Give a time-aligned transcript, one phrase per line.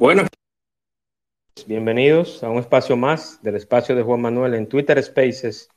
[0.00, 0.22] Bueno,
[1.66, 5.68] bienvenidos a un espacio más del espacio de Juan Manuel en Twitter Spaces,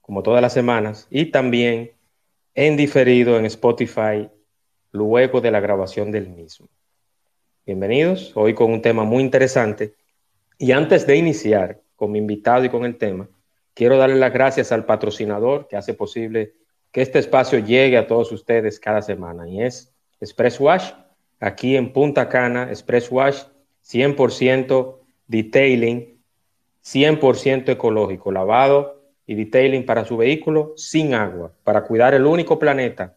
[0.00, 1.92] como todas las semanas, y también
[2.54, 4.30] en diferido en Spotify
[4.92, 6.68] luego de la grabación del mismo.
[7.66, 9.94] Bienvenidos, hoy con un tema muy interesante.
[10.56, 13.28] Y antes de iniciar con mi invitado y con el tema,
[13.74, 16.54] quiero darle las gracias al patrocinador que hace posible
[16.90, 20.92] que este espacio llegue a todos ustedes cada semana, y es Express Wash
[21.40, 23.42] aquí en Punta Cana, Express Wash,
[23.82, 26.20] 100% detailing,
[26.84, 33.16] 100% ecológico, lavado y detailing para su vehículo sin agua, para cuidar el único planeta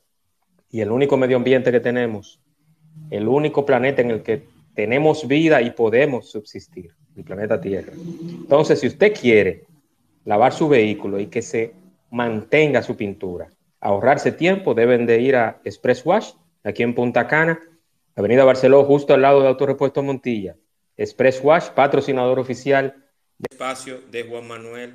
[0.72, 2.39] y el único medio ambiente que tenemos,
[3.09, 7.94] el único planeta en el que tenemos vida y podemos subsistir, el planeta Tierra.
[7.95, 9.66] Entonces, si usted quiere
[10.26, 11.73] lavar su vehículo y que se
[12.09, 16.31] mantenga su pintura, ahorrarse tiempo, deben de ir a Express Wash,
[16.64, 17.59] aquí en Punta Cana,
[18.16, 20.56] Avenida Barceló, justo al lado de Autorepuesto Montilla.
[20.97, 22.95] Express Wash, patrocinador oficial
[23.39, 24.94] de espacio de Juan Manuel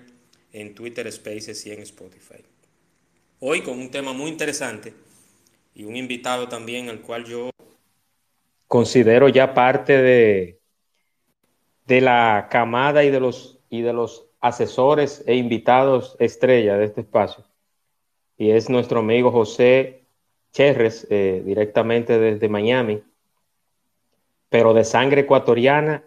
[0.52, 2.44] en Twitter Spaces y en Spotify.
[3.40, 4.94] Hoy con un tema muy interesante
[5.74, 7.50] y un invitado también al cual yo
[8.68, 10.60] considero ya parte de,
[11.86, 17.00] de la camada y de los y de los asesores e invitados estrella de este
[17.00, 17.44] espacio.
[18.36, 20.06] Y es nuestro amigo José
[20.52, 23.02] Cherres, eh, directamente desde Miami,
[24.48, 26.04] pero de sangre ecuatoriana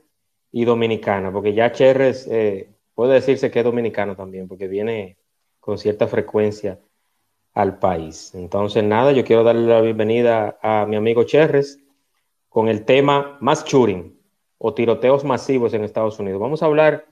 [0.51, 5.17] y dominicana, porque ya Cherres eh, puede decirse que es dominicano también, porque viene
[5.59, 6.79] con cierta frecuencia
[7.53, 8.33] al país.
[8.33, 11.79] Entonces, nada, yo quiero darle la bienvenida a mi amigo Cherres
[12.49, 14.17] con el tema más shooting
[14.57, 16.39] o tiroteos masivos en Estados Unidos.
[16.41, 17.07] Vamos a hablar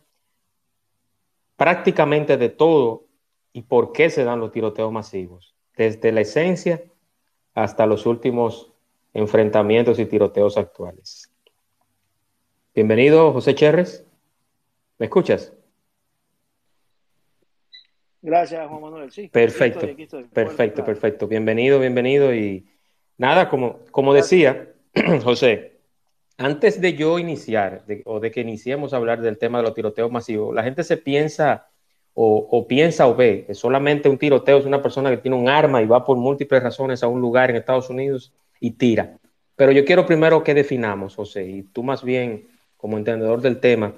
[1.55, 3.05] prácticamente de todo
[3.53, 6.83] y por qué se dan los tiroteos masivos, desde la esencia
[7.53, 8.71] hasta los últimos
[9.19, 11.31] enfrentamientos y tiroteos actuales.
[12.73, 14.05] Bienvenido, José Cherres.
[14.97, 15.53] ¿Me escuchas?
[18.21, 19.11] Gracias, Juan Manuel.
[19.11, 19.27] Sí.
[19.29, 19.87] Perfecto,
[20.33, 21.27] perfecto, perfecto.
[21.27, 22.33] Bienvenido, bienvenido.
[22.33, 22.67] Y
[23.17, 24.73] nada, como, como decía,
[25.23, 25.79] José,
[26.37, 30.11] antes de yo iniciar o de que iniciemos a hablar del tema de los tiroteos
[30.11, 31.67] masivos, la gente se piensa
[32.13, 35.81] o, piensa o ve que solamente un tiroteo es una persona que tiene un arma
[35.81, 39.19] y va por múltiples razones a un lugar en Estados Unidos y tira.
[39.55, 42.47] Pero yo quiero primero que definamos, José, y tú más bien
[42.77, 43.93] como entendedor del tema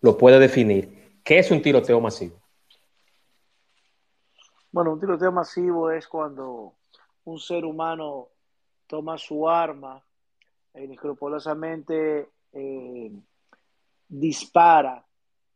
[0.00, 1.20] lo puedes definir.
[1.24, 2.40] ¿Qué es un tiroteo masivo?
[4.70, 6.74] Bueno, un tiroteo masivo es cuando
[7.24, 8.28] un ser humano
[8.86, 10.04] toma su arma
[10.74, 13.10] e inescrupulosamente eh,
[14.08, 15.04] dispara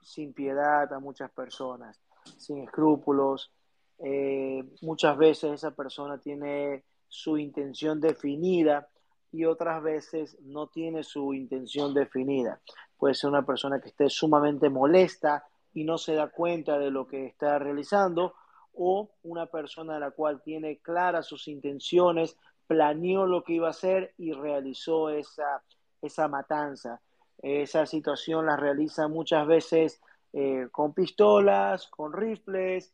[0.01, 2.01] sin piedad a muchas personas,
[2.39, 3.53] sin escrúpulos.
[3.99, 8.89] Eh, muchas veces esa persona tiene su intención definida
[9.33, 12.61] y otras veces no tiene su intención definida.
[12.97, 15.45] Puede ser una persona que esté sumamente molesta
[15.75, 18.35] y no se da cuenta de lo que está realizando
[18.73, 23.71] o una persona a la cual tiene claras sus intenciones, planeó lo que iba a
[23.71, 25.63] hacer y realizó esa,
[26.01, 27.01] esa matanza.
[27.39, 30.01] Esa situación la realiza muchas veces
[30.33, 32.93] eh, con pistolas, con rifles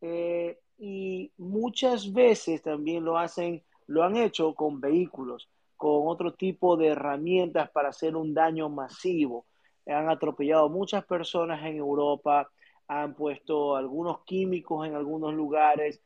[0.00, 6.76] eh, y muchas veces también lo hacen, lo han hecho con vehículos, con otro tipo
[6.76, 9.44] de herramientas para hacer un daño masivo.
[9.86, 12.50] Han atropellado muchas personas en Europa,
[12.86, 16.00] han puesto algunos químicos en algunos lugares,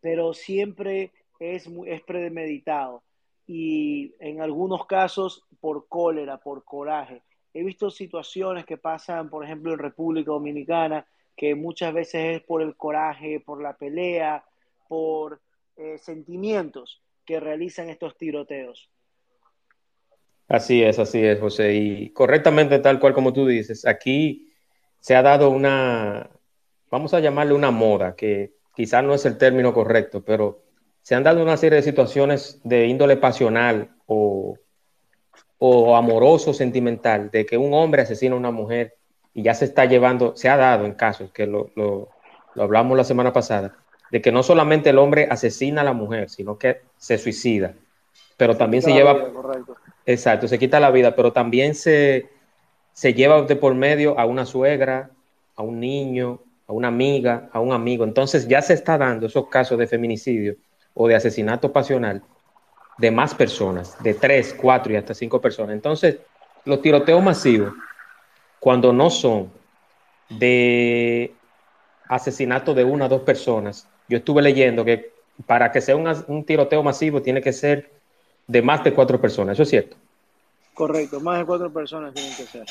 [0.00, 3.02] pero siempre es, es premeditado
[3.46, 7.22] y en algunos casos por cólera, por coraje.
[7.54, 11.06] He visto situaciones que pasan, por ejemplo, en República Dominicana,
[11.36, 14.44] que muchas veces es por el coraje, por la pelea,
[14.88, 15.40] por
[15.76, 18.88] eh, sentimientos que realizan estos tiroteos.
[20.48, 21.74] Así es, así es, José.
[21.74, 24.52] Y correctamente, tal cual como tú dices, aquí
[25.00, 26.30] se ha dado una,
[26.90, 30.62] vamos a llamarle una moda, que quizás no es el término correcto, pero
[31.02, 34.56] se han dado una serie de situaciones de índole pasional o,
[35.96, 38.96] amoroso, sentimental, de que un hombre asesina a una mujer
[39.36, 42.08] y ya se está llevando, se ha dado en casos, que lo, lo,
[42.56, 43.76] hablamos la semana pasada,
[44.10, 47.74] de que no solamente el hombre asesina a la mujer, sino que se suicida.
[48.38, 49.30] pero también se, lleva...
[50.06, 52.30] exacto, se quita la vida, pero también se,
[52.94, 55.10] se lleva de por medio a una suegra,
[55.54, 58.04] a un niño, a una amiga, a un amigo.
[58.04, 60.56] Entonces ya se está dando esos casos de feminicidio
[60.94, 62.22] o de asesinato pasional
[62.96, 65.74] de más personas, de tres, cuatro y hasta cinco personas.
[65.74, 66.20] Entonces,
[66.64, 67.74] los tiroteos masivos,
[68.66, 69.52] cuando no son
[70.28, 71.32] de
[72.08, 75.12] asesinato de una o dos personas, yo estuve leyendo que
[75.46, 77.92] para que sea un, tiroteo masivo tiene que ser
[78.48, 79.96] de más de cuatro personas, ¿eso es cierto?
[80.74, 82.64] Correcto, más de cuatro personas tienen que ser.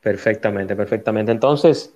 [0.00, 1.32] Perfectamente, perfectamente.
[1.32, 1.92] Entonces,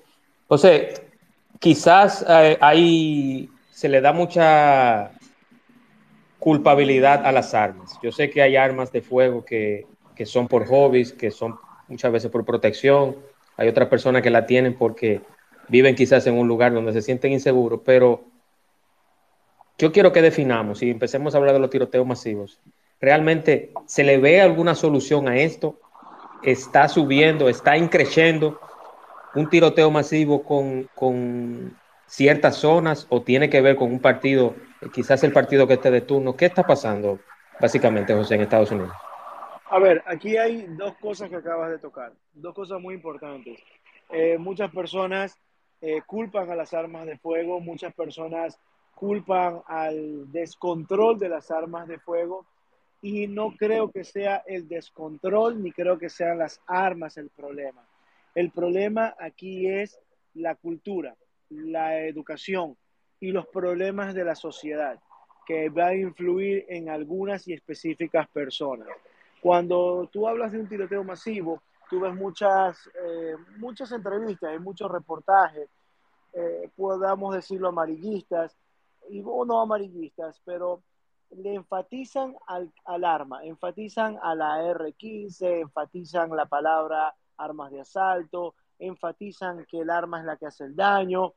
[0.49, 1.13] José,
[1.61, 5.13] quizás eh, ahí se le da mucha
[6.41, 7.97] culpabilidad a las armas.
[8.03, 9.87] Yo sé que hay armas de fuego que,
[10.17, 13.17] que son por hobbies, que son muchas veces por protección.
[13.57, 15.21] Hay otras personas que la tienen porque
[15.69, 18.25] viven quizás en un lugar donde se sienten inseguros, pero
[19.79, 22.61] yo quiero que definamos y empecemos a hablar de los tiroteos masivos.
[23.01, 25.79] ¿Realmente se le ve alguna solución a esto?
[26.43, 28.61] ¿Está subiendo, está increciendo
[29.35, 31.77] un tiroteo masivo con, con
[32.07, 34.55] ciertas zonas o tiene que ver con un partido,
[34.93, 36.37] quizás el partido que esté de turno?
[36.37, 37.21] ¿Qué está pasando
[37.61, 38.93] básicamente, José, en Estados Unidos?
[39.71, 43.59] A ver, aquí hay dos cosas que acabas de tocar, dos cosas muy importantes.
[44.09, 45.39] Eh, muchas personas
[45.83, 48.59] eh, culpan a las armas de fuego, muchas personas
[48.95, 52.47] culpan al descontrol de las armas de fuego
[53.03, 57.87] y no creo que sea el descontrol ni creo que sean las armas el problema.
[58.35, 60.01] El problema aquí es
[60.33, 61.15] la cultura,
[61.51, 62.75] la educación
[63.21, 64.99] y los problemas de la sociedad
[65.47, 68.89] que va a influir en algunas y específicas personas.
[69.41, 74.91] Cuando tú hablas de un tiroteo masivo, tú ves muchas, eh, muchas entrevistas y muchos
[74.91, 75.69] reportajes
[76.33, 78.57] eh, podamos decirlo, amarillistas,
[79.09, 80.83] y no amarillistas, pero
[81.31, 88.55] le enfatizan al, al, arma, enfatizan a la R15, enfatizan la palabra armas de asalto,
[88.79, 91.35] enfatizan que el arma es la que hace el daño.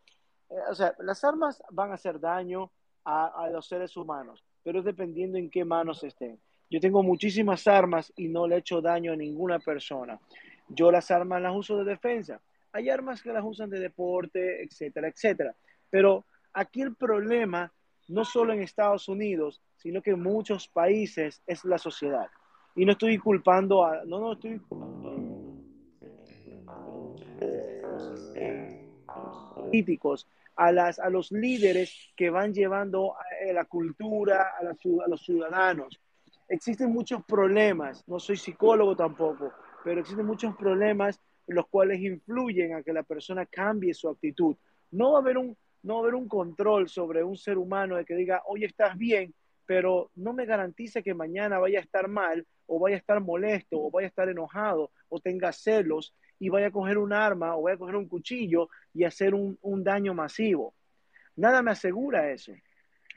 [0.50, 2.71] Eh, o sea, las armas van a hacer daño
[3.06, 6.39] a, a, los seres humanos, pero es dependiendo en qué manos estén.
[6.71, 10.18] Yo tengo muchísimas armas y no le he hecho daño a ninguna persona.
[10.69, 12.39] Yo las armas las uso de defensa.
[12.71, 15.53] Hay armas que las usan de deporte, etcétera, etcétera.
[15.89, 16.23] Pero
[16.53, 17.69] aquí el problema,
[18.07, 22.27] no solo en Estados Unidos, sino que en muchos países, es la sociedad.
[22.73, 24.62] Y no estoy culpando a, no, no estoy
[29.56, 30.25] políticos,
[30.56, 35.21] a, las, a los líderes que van llevando a la cultura a, la, a los
[35.21, 36.00] ciudadanos.
[36.51, 39.53] Existen muchos problemas, no soy psicólogo tampoco,
[39.86, 41.18] pero existen muchos problemas
[41.48, 44.57] los cuales influyen a que la persona cambie su actitud.
[44.92, 47.95] No va a haber un, no va a haber un control sobre un ser humano
[47.95, 49.33] de que diga, hoy estás bien,
[49.65, 53.81] pero no me garantiza que mañana vaya a estar mal o vaya a estar molesto
[53.81, 57.62] o vaya a estar enojado o tenga celos y vaya a coger un arma o
[57.62, 60.74] vaya a coger un cuchillo y hacer un, un daño masivo.
[61.38, 62.51] Nada me asegura eso.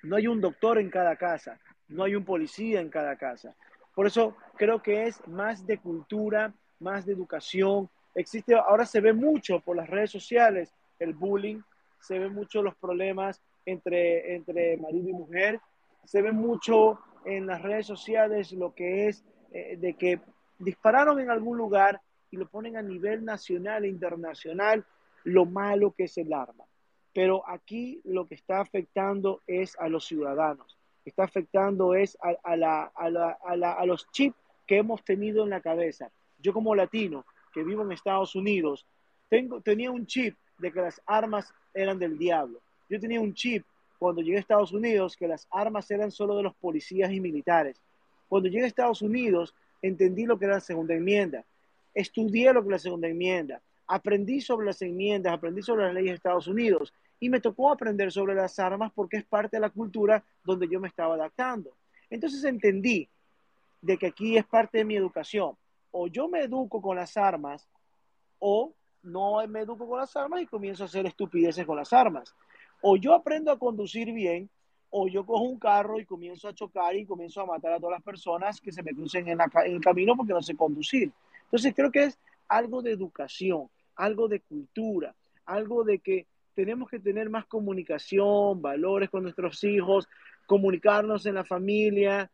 [0.05, 1.59] No hay un doctor en cada casa,
[1.89, 3.55] no hay un policía en cada casa.
[3.95, 9.13] Por eso creo que es más de cultura, más de educación, existe, ahora se ve
[9.13, 11.61] mucho por las redes sociales el bullying,
[12.01, 15.61] se ve mucho los problemas entre, entre marido y mujer,
[16.05, 20.21] se ve mucho en las redes sociales lo que es eh, de que
[20.59, 24.85] dispararon en algún lugar y lo ponen a nivel nacional e internacional
[25.25, 26.65] lo malo que es el arma.
[27.13, 30.77] Pero aquí lo que está afectando es a los ciudadanos,
[31.11, 35.51] está afectando es a, a, la, a, la, a los chips que hemos tenido en
[35.51, 36.11] la cabeza.
[36.39, 38.87] Yo como latino, que vivo en Estados Unidos,
[39.29, 42.61] tengo, tenía un chip de que las armas eran del diablo.
[42.89, 43.65] Yo tenía un chip
[43.99, 47.81] cuando llegué a Estados Unidos que las armas eran solo de los policías y militares.
[48.29, 51.45] Cuando llegué a Estados Unidos entendí lo que era la segunda enmienda,
[51.95, 56.11] estudié lo que era la segunda enmienda, aprendí sobre las enmiendas, aprendí sobre las leyes
[56.11, 56.93] de Estados Unidos
[57.25, 60.79] y me tocó aprender sobre las armas porque es parte de la cultura donde yo
[60.79, 61.75] me estaba adaptando.
[62.11, 63.09] Entonces entendí
[63.81, 65.57] de que aquí es parte de mi educación
[65.91, 67.67] o yo me educo con las armas
[68.41, 72.35] o no me educo con las armas y comienzo a hacer estupideces con las armas.
[72.83, 74.51] O yo aprendo a conducir bien
[74.91, 77.93] o yo cojo un carro y comienzo a chocar y comienzo a matar a todas
[77.93, 81.11] las personas que se me crucen en, el camino porque no sé conducir.
[81.45, 85.15] Entonces creo que es algo de educación, algo de cultura,
[85.47, 90.09] algo de que tenemos que tener más comunicación, valores con nuestros hijos,
[90.47, 92.31] comunicarnos en la familia.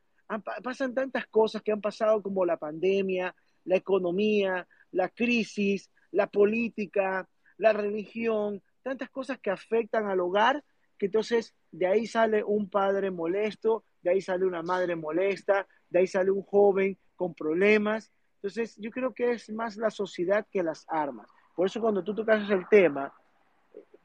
[0.62, 3.34] Pasan tantas cosas que han pasado como la pandemia,
[3.64, 10.64] la economía, la crisis, la política, la religión, tantas cosas que afectan al hogar,
[10.98, 16.00] que entonces de ahí sale un padre molesto de ahí sale una madre molesta, de
[16.00, 18.10] ahí sale un joven con problemas.
[18.36, 21.28] Entonces, yo creo que es más la sociedad que las armas.
[21.54, 23.12] Por eso cuando tú tocas el tema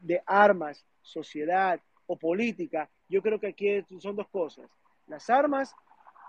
[0.05, 4.69] de armas, sociedad o política, yo creo que aquí son dos cosas.
[5.07, 5.73] Las armas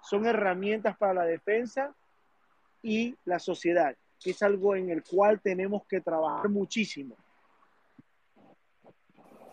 [0.03, 1.95] son herramientas para la defensa
[2.83, 7.17] y la sociedad, que es algo en el cual tenemos que trabajar muchísimo.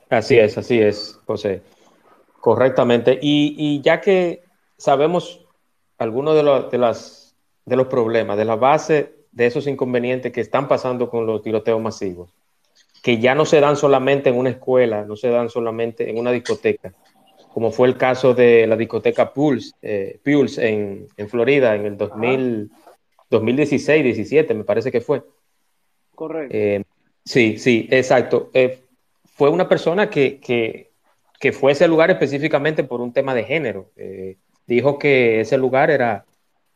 [0.09, 1.63] Así es, así es, José.
[2.39, 3.17] Correctamente.
[3.21, 4.43] Y, ya que
[4.77, 5.45] sabemos
[5.97, 10.67] algunos de, de, las, de los problemas, de la base de esos inconvenientes que están
[10.67, 12.31] pasando con los tiroteos masivos,
[13.03, 16.31] que ya no se dan solamente en una escuela, no se dan solamente en una
[16.31, 16.93] discoteca,
[17.53, 21.97] como fue el caso de la discoteca Pulse, eh, Pulse en, en, Florida en el
[21.97, 22.71] 2000,
[23.29, 25.21] 2016, 17, me parece que fue.
[26.15, 26.55] Correcto.
[26.55, 26.81] Eh,
[27.25, 28.49] sí, sí, exacto.
[28.53, 28.79] Eh,
[29.25, 30.91] fue una persona que, que,
[31.41, 33.91] que, fue a ese lugar específicamente por un tema de género.
[34.65, 36.25] Dijo que ese lugar era,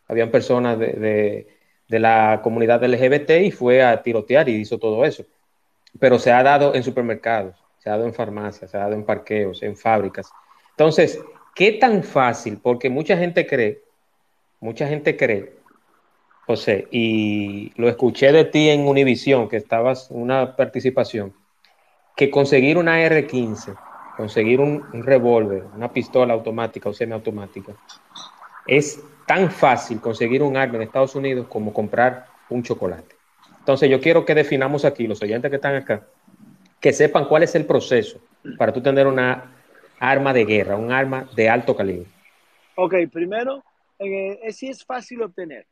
[0.10, 1.48] habían personas de, de,
[1.88, 5.24] de, la comunidad LGBT y fue a tirotear y hizo todo eso.
[6.00, 9.04] Pero se ha dado en supermercados, se ha dado en farmacias, se ha dado en
[9.04, 10.30] parqueos, en fábricas.
[10.72, 11.20] Entonces,
[11.56, 12.60] ¿qué tan fácil?
[12.62, 13.82] Porque mucha gente cree,
[14.60, 15.58] mucha gente cree
[16.48, 21.34] José, y lo escuché de ti en Univisión, que estabas en una participación,
[22.16, 23.78] que conseguir una R15,
[24.16, 27.74] conseguir un, revólver, una pistola automática o semiautomática,
[28.66, 33.17] es tan fácil conseguir un arma en Estados Unidos como comprar un chocolate.
[33.68, 36.08] Entonces yo quiero que definamos aquí, los oyentes que están acá,
[36.80, 38.22] que sepan cuál es el proceso
[38.58, 39.58] para tú tener una
[40.00, 42.08] arma de guerra, un arma de alto calibre.
[42.76, 43.62] Ok, primero,
[44.00, 45.68] eh, sí es fácil obtener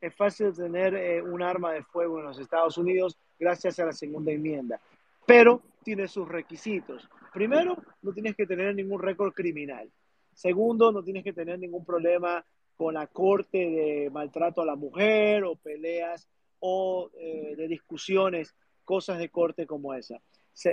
[0.00, 3.92] es fácil tener eh, un arma de fuego en los Estados Unidos gracias a la
[3.92, 4.78] segunda enmienda,
[5.26, 7.08] pero tiene sus requisitos.
[7.32, 9.90] Primero, no tienes que tener ningún récord criminal.
[10.34, 12.44] Segundo, no tienes que tener ningún problema
[12.76, 16.28] con la corte de maltrato a la mujer o peleas
[16.60, 20.20] o eh, de discusiones, cosas de corte como esa.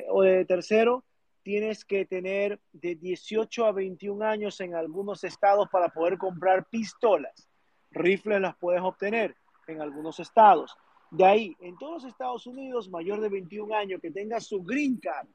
[0.10, 1.04] o de tercero,
[1.44, 7.52] tienes que tener de 18 a 21 años en algunos estados para poder comprar pistolas
[7.92, 9.36] rifles las puedes obtener
[9.68, 10.76] en algunos estados.
[11.12, 14.98] De ahí, en todos los Estados Unidos, mayor de 21 años que tenga su green
[14.98, 15.28] card,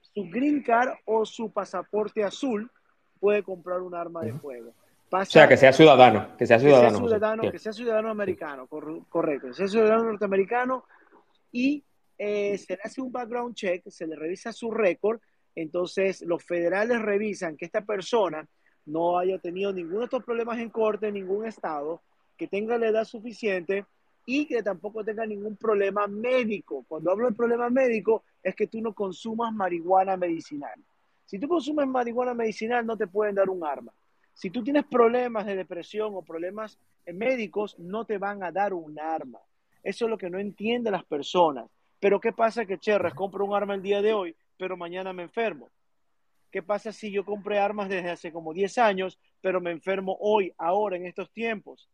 [0.00, 2.70] su green card o su pasaporte azul,
[3.18, 4.74] puede comprar un arma de fuego.
[5.10, 6.88] O sea, que sea ciudadano, que sea ciudadano.
[6.88, 10.84] Que sea ciudadano, que sea ciudadano americano, correcto, que sea ciudadano norteamericano
[11.52, 11.84] y
[12.18, 15.20] eh, se le hace un background check, se le revisa su récord,
[15.54, 18.46] entonces los federales revisan que esta persona
[18.86, 22.02] no haya tenido ninguno de estos problemas en corte en ningún estado,
[22.36, 23.84] que tenga la edad suficiente
[24.26, 26.84] y que tampoco tenga ningún problema médico.
[26.88, 30.78] Cuando hablo de problema médico es que tú no consumas marihuana medicinal.
[31.24, 33.92] Si tú consumes marihuana medicinal no te pueden dar un arma.
[34.36, 39.00] Si tú tienes problemas de depresión o problemas médicos, no te van a dar un
[39.00, 39.40] arma.
[39.82, 41.70] Eso es lo que no entienden las personas.
[41.98, 45.22] Pero ¿qué pasa que Cherres compro un arma el día de hoy, pero mañana me
[45.22, 45.70] enfermo?
[46.50, 50.52] ¿Qué pasa si yo compré armas desde hace como 10 años, pero me enfermo hoy,
[50.58, 51.88] ahora, en estos tiempos?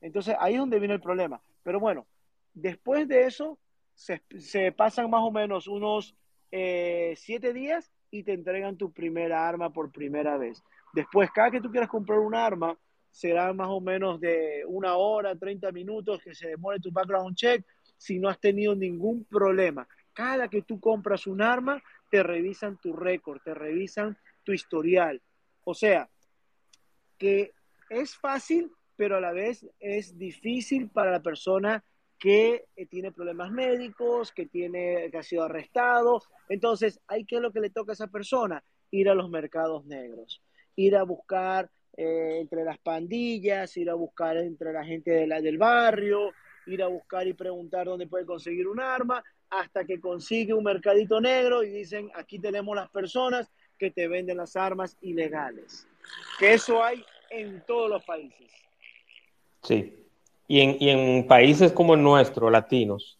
[0.00, 1.38] Entonces ahí es donde viene el problema.
[1.62, 2.06] Pero bueno,
[2.54, 3.58] después de eso,
[3.94, 6.16] se, pasan más o menos unos
[6.50, 10.62] eh, siete días y te entregan tu primera arma por primera vez.
[10.92, 12.76] Después, cada que tú quieras comprar un arma,
[13.10, 17.64] será más o menos de una hora, 30 minutos que se demore tu background check
[17.96, 19.86] si no has tenido ningún problema.
[20.12, 25.20] Cada que tú compras un arma, te revisan tu récord, te revisan tu historial.
[25.64, 26.08] O sea,
[27.18, 27.52] que
[27.90, 31.84] es fácil, pero a la vez es difícil para la persona
[32.18, 36.22] que eh, tiene problemas médicos, que, tiene, que ha sido arrestado.
[36.48, 40.42] Entonces, hay que lo que le toca a esa persona, ir a los mercados negros,
[40.78, 45.40] ir a buscar eh, entre las pandillas, ir a buscar entre la gente de la,
[45.40, 46.30] del barrio,
[46.66, 51.20] ir a buscar y preguntar dónde puede conseguir un arma hasta que consigue un mercadito
[51.20, 55.88] negro y dicen, aquí tenemos las personas que te venden las armas ilegales.
[56.38, 58.48] Que eso hay en todos los países.
[59.62, 60.06] Sí.
[60.46, 63.18] Y en, y en países como el nuestro, latinos,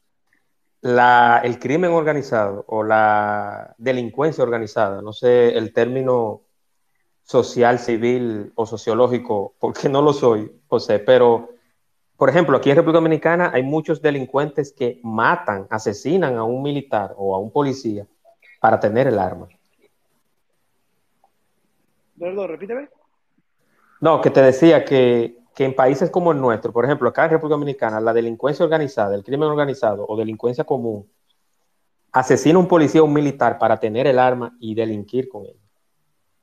[0.80, 6.47] la, el crimen organizado o la delincuencia organizada, no sé el término
[7.28, 11.50] social, civil o sociológico, porque no lo soy, José, pero
[12.16, 17.14] por ejemplo, aquí en República Dominicana hay muchos delincuentes que matan, asesinan a un militar
[17.18, 18.06] o a un policía
[18.60, 19.46] para tener el arma.
[22.18, 22.88] Perdón, repíteme.
[24.00, 27.56] No, que te decía que, en países como el nuestro, por ejemplo, acá en República
[27.56, 31.06] Dominicana, la delincuencia organizada, el crimen organizado o delincuencia común,
[32.10, 35.56] asesina a un policía o un militar para tener el arma y delinquir con él.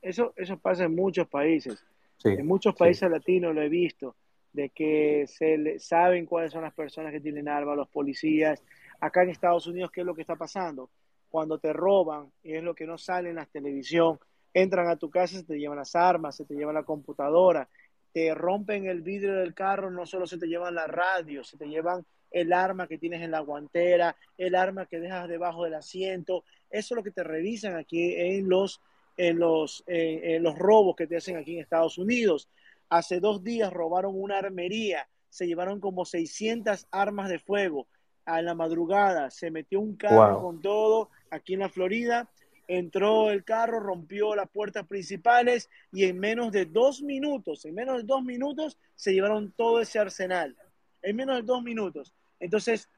[0.06, 1.84] Eso, eso pasa en muchos países.
[2.24, 4.16] en muchos países latinos lo he visto,
[4.54, 8.62] de que se saben cuáles son las personas que tienen armas, los policías.
[9.00, 10.92] Acá en Estados Unidos, ¿qué es lo que está pasando?
[11.28, 14.20] Cuando te roban, y es lo que no sale en la televisión,
[14.54, 17.68] entran a tu casa, se te llevan las armas, se te llevan la computadora,
[18.14, 21.66] te rompen el vidrio del carro, no solo se te llevan la radio, se te
[21.66, 26.44] llevan el arma que tienes en la guantera, el arma que dejas debajo del asiento.
[26.70, 28.82] Eso es lo que te revisan aquí en los,
[29.18, 32.50] en los, en los robos que te hacen aquí en Estados Unidos.
[32.90, 37.88] Hace dos días robaron una armería, se llevaron como 600 armas de fuego.
[38.26, 42.30] A la madrugada se metió un carro con todo aquí en la Florida,
[42.68, 47.98] entró el carro, rompió las puertas principales y en menos de dos minutos, en menos
[47.98, 50.56] de dos minutos se llevaron todo ese arsenal.
[51.02, 52.14] En menos de dos minutos.
[52.40, 52.90] Entonces,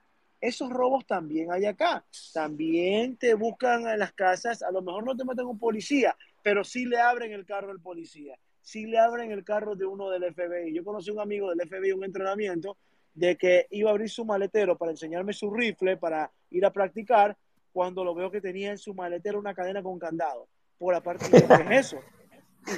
[0.41, 2.05] esos robos también hay acá.
[2.33, 6.63] También te buscan en las casas, a lo mejor no te meten un policía, pero
[6.63, 10.25] sí le abren el carro al policía si le abren el carro de uno del
[10.33, 10.73] FBI.
[10.73, 12.75] Yo conocí a un amigo del FBI, un entrenamiento,
[13.13, 17.37] de que iba a abrir su maletero para enseñarme su rifle para ir a practicar,
[17.71, 20.49] cuando lo veo que tenía en su maletero una cadena con candado.
[20.77, 21.99] Por aparte, ¿qué es eso?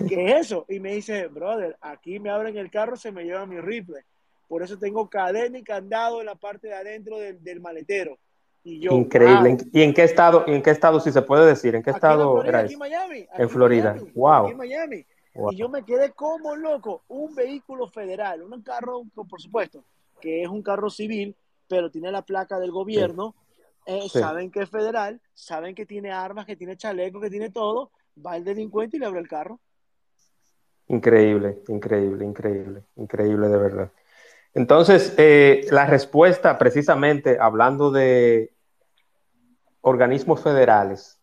[0.08, 0.68] ¿Qué es eso?
[0.70, 4.06] Y me dice, brother, aquí me abren el carro, se me lleva mi rifle.
[4.50, 8.18] Por eso tengo cadena y candado en la parte de adentro del, maletero.
[8.64, 9.58] Y yo, Increíble.
[9.72, 12.64] ¿Y en qué estado, en qué estado, si se puede decir, en qué estado era
[12.64, 12.78] eso?
[12.80, 13.96] Miami, en Florida.
[14.16, 14.46] wow.
[14.46, 15.06] Aquí en Miami.
[15.52, 17.04] Y yo me quedé como loco.
[17.08, 19.86] Un vehículo federal, un carro, por supuesto,
[20.20, 21.36] que es un carro civil,
[21.68, 23.36] pero tiene la placa del gobierno.
[23.86, 27.92] Eh, saben que es federal, saben que tiene armas, que tiene chaleco, que tiene todo.
[28.26, 29.60] Va el delincuente y le abre el carro.
[30.88, 33.92] Increíble, increíble, increíble, increíble de verdad.
[34.54, 38.54] Entonces, eh, la respuesta, precisamente hablando de
[39.82, 41.20] organismos federales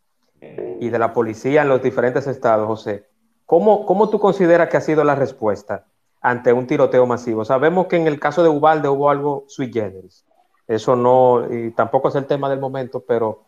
[0.80, 3.06] y de la policía en los diferentes estados, José,
[3.46, 5.86] ¿Cómo, tú consideras que ha sido la respuesta
[6.20, 7.44] ante un tiroteo masivo?
[7.44, 10.26] Sabemos que en el caso de Ubalde hubo algo sui generis.
[10.66, 13.44] Eso no, y tampoco es el tema del momento, pero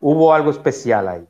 [0.00, 1.28] hubo algo especial ahí.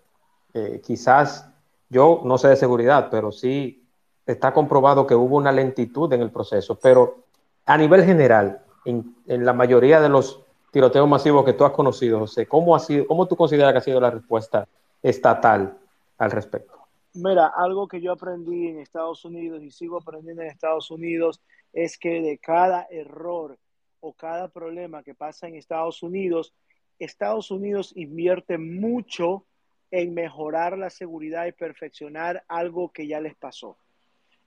[0.55, 1.47] Eh, quizás,
[1.91, 3.87] yo no sé de seguridad, pero sí
[4.25, 6.79] está comprobado que hubo una lentitud en el proceso.
[6.81, 7.26] Pero
[7.67, 12.47] a nivel general, en, la mayoría de los tiroteos masivos que tú has conocido, José,
[12.47, 14.69] ¿cómo, ha sido, ¿cómo tú consideras que ha sido la respuesta
[15.03, 15.77] estatal
[16.19, 16.75] al respecto?
[17.15, 21.41] Mira, algo que yo aprendí en Estados Unidos y sigo aprendiendo en Estados Unidos
[21.73, 23.59] es que de cada error
[24.01, 26.55] o cada problema que pasa en Estados Unidos,
[26.99, 29.45] Estados Unidos invierte mucho
[29.91, 33.77] en mejorar la seguridad y perfeccionar algo que ya les pasó.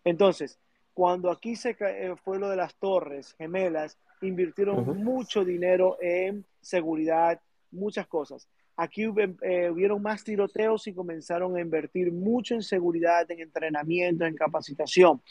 [0.04, 0.60] Entonces,
[1.00, 7.40] cuando aquí se eh, fue lo de las torres gemelas, invirtieron mucho dinero en seguridad,
[7.72, 8.50] muchas cosas.
[8.76, 14.36] Aquí eh, hubieron más tiroteos y comenzaron a invertir mucho en seguridad, en entrenamiento, en
[14.36, 15.22] capacitación.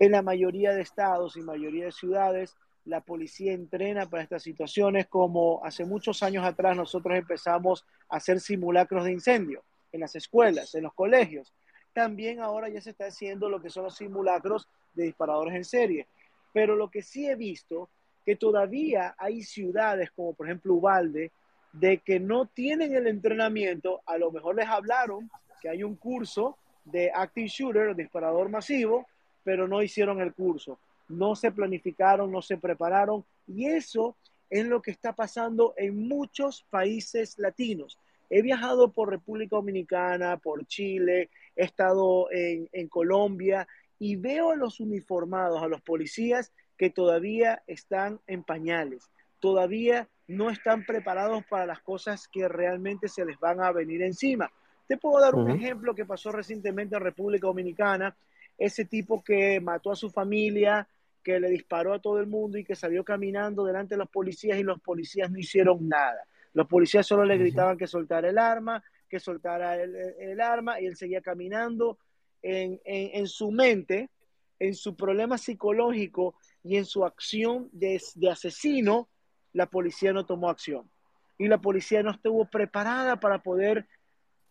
[0.00, 5.06] En la mayoría de estados y mayoría de ciudades, la policía entrena para estas situaciones
[5.06, 10.74] como hace muchos años atrás nosotros empezamos a hacer simulacros de incendio en las escuelas,
[10.74, 11.54] en los colegios.
[11.92, 16.06] También ahora ya se está haciendo lo que son los simulacros de disparadores en serie.
[16.52, 17.88] Pero lo que sí he visto,
[18.24, 21.30] que todavía hay ciudades como por ejemplo Ubalde,
[21.72, 25.28] de que no tienen el entrenamiento, a lo mejor les hablaron
[25.60, 29.06] que hay un curso de active shooter, disparador masivo,
[29.42, 30.78] pero no hicieron el curso,
[31.08, 34.16] no se planificaron, no se prepararon y eso
[34.50, 37.98] es lo que está pasando en muchos países latinos.
[38.30, 43.66] He viajado por República Dominicana, por Chile, he estado en, en Colombia
[44.04, 50.50] y veo a los uniformados, a los policías que todavía están en pañales, todavía no
[50.50, 54.52] están preparados para las cosas que realmente se les van a venir encima.
[54.86, 58.14] Te puedo dar un ejemplo que pasó recientemente en República Dominicana,
[58.58, 60.86] ese tipo que mató a su familia,
[61.22, 64.58] que le disparó a todo el mundo y que salió caminando delante de los policías
[64.58, 66.26] y los policías no hicieron nada.
[66.52, 70.94] Los policías solo le gritaban que soltara el arma, que soltara el, arma y él
[70.94, 71.96] seguía caminando
[72.44, 74.10] en, en, su mente,
[74.58, 79.08] en su problema psicológico y en su acción de, de asesino,
[79.54, 80.90] la policía no tomó acción
[81.38, 83.88] y la policía no estuvo preparada para poder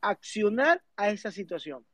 [0.01, 1.86] accionar a esa situación.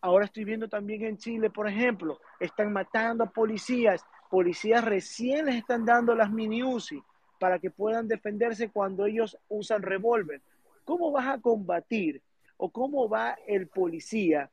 [0.00, 5.56] Ahora estoy viendo también en Chile, por ejemplo, están matando a policías, policías recién les
[5.56, 7.02] están dando las mini UCI
[7.38, 10.42] para que puedan defenderse cuando ellos usan revólver.
[10.84, 12.20] ¿Cómo vas a combatir
[12.56, 14.50] o cómo va el policía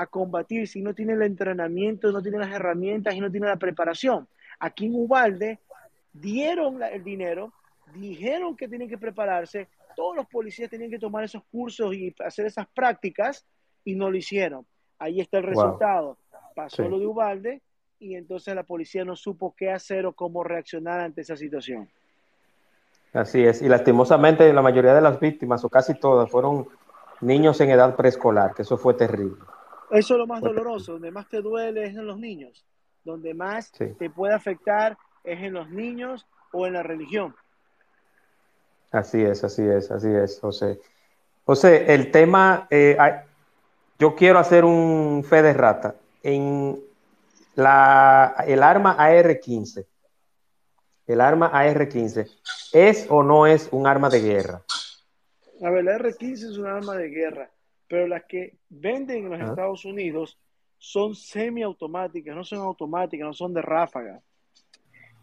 [0.00, 3.56] a combatir si no tiene el entrenamiento, no tiene las herramientas y no tiene la
[3.56, 4.28] preparación?
[4.58, 5.58] Aquí en Ubalde
[6.12, 7.52] dieron el dinero,
[7.94, 12.46] dijeron que tienen que prepararse, todos los policías tenían que tomar esos cursos y hacer
[12.46, 13.44] esas prácticas
[13.84, 14.66] y no lo hicieron.
[14.98, 16.18] Ahí está el resultado.
[16.54, 17.62] pasó lo de Ubalde
[17.98, 21.88] y entonces la policía no supo qué hacer o cómo reaccionar ante esa situación.
[23.12, 26.68] Así es, y lastimosamente la mayoría de las víctimas, o casi todas, fueron
[27.20, 29.36] niños en edad preescolar, que eso fue terrible.
[29.90, 32.64] Eso es lo más doloroso, donde más te duele es en los niños,
[33.04, 37.34] donde más te puede afectar es en los niños o en la religión.
[38.90, 40.80] Así es, así es, así es, José.
[41.44, 42.96] José, el tema, eh,
[43.98, 45.94] yo quiero hacer un fe de rata.
[46.22, 46.80] En
[47.54, 49.86] la, el arma AR-15,
[51.06, 52.28] el arma AR-15,
[52.72, 54.62] ¿es o no es un arma de guerra?
[55.62, 57.50] A ver, la AR-15 es un arma de guerra,
[57.90, 60.38] pero las que venden en los Estados Unidos
[60.78, 64.22] son semiautomáticas, no son automáticas, no son de ráfaga.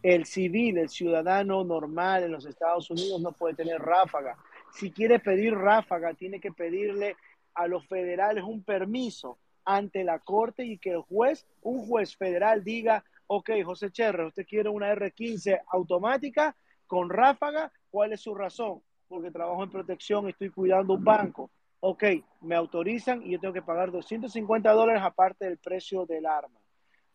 [0.03, 4.37] El civil, el ciudadano normal en los Estados Unidos no puede tener ráfaga.
[4.73, 7.15] Si quiere pedir ráfaga, tiene que pedirle
[7.53, 12.65] a los federales un permiso ante la corte y que el juez, un juez federal
[12.65, 16.53] diga, ok, José Cherre, usted quiere una R15 automática
[16.85, 18.81] con ráfaga, ¿cuál es su razón?
[19.07, 21.49] Porque trabajo en protección, estoy cuidando un banco.
[21.79, 22.03] Ok,
[22.41, 26.59] me autorizan y yo tengo que pagar 250 dólares aparte del precio del arma.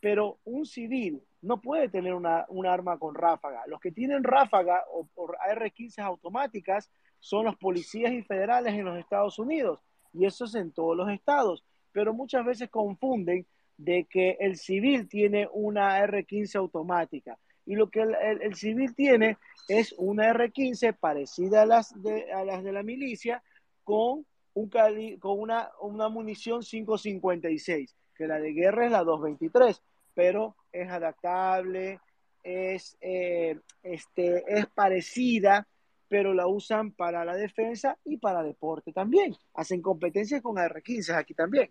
[0.00, 3.64] Pero un civil no puede tener una, un arma con ráfaga.
[3.66, 8.98] Los que tienen ráfaga o, o AR-15 automáticas son los policías y federales en los
[8.98, 9.80] Estados Unidos.
[10.12, 11.64] Y eso es en todos los estados.
[11.92, 13.46] Pero muchas veces confunden
[13.76, 17.38] de que el civil tiene una R15 automática.
[17.64, 22.64] Y lo que el, civil tiene es una R15 parecida a las de, a las
[22.64, 23.42] de la milicia
[23.84, 24.70] con, un
[25.18, 29.82] con una, una munición 556, que la de guerra es la 223,
[30.14, 32.00] pero es adaptable,
[32.42, 35.66] es, eh, este, es parecida,
[36.08, 39.34] pero la usan para la defensa y para deporte también.
[39.54, 41.70] Hacen competencias con R15 aquí también.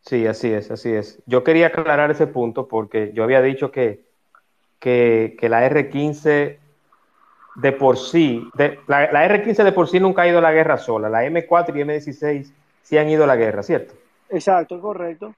[0.00, 1.22] Sí, así es, así es.
[1.26, 4.04] Yo quería aclarar ese punto porque yo había dicho que,
[4.80, 6.58] que, la R15
[7.56, 8.48] de por sí,
[8.86, 11.08] la, R15 de por sí nunca ha ido a la guerra sola.
[11.08, 13.94] La M4 y M16 sí han ido a la guerra, ¿cierto?
[14.28, 15.34] Exacto, correcto.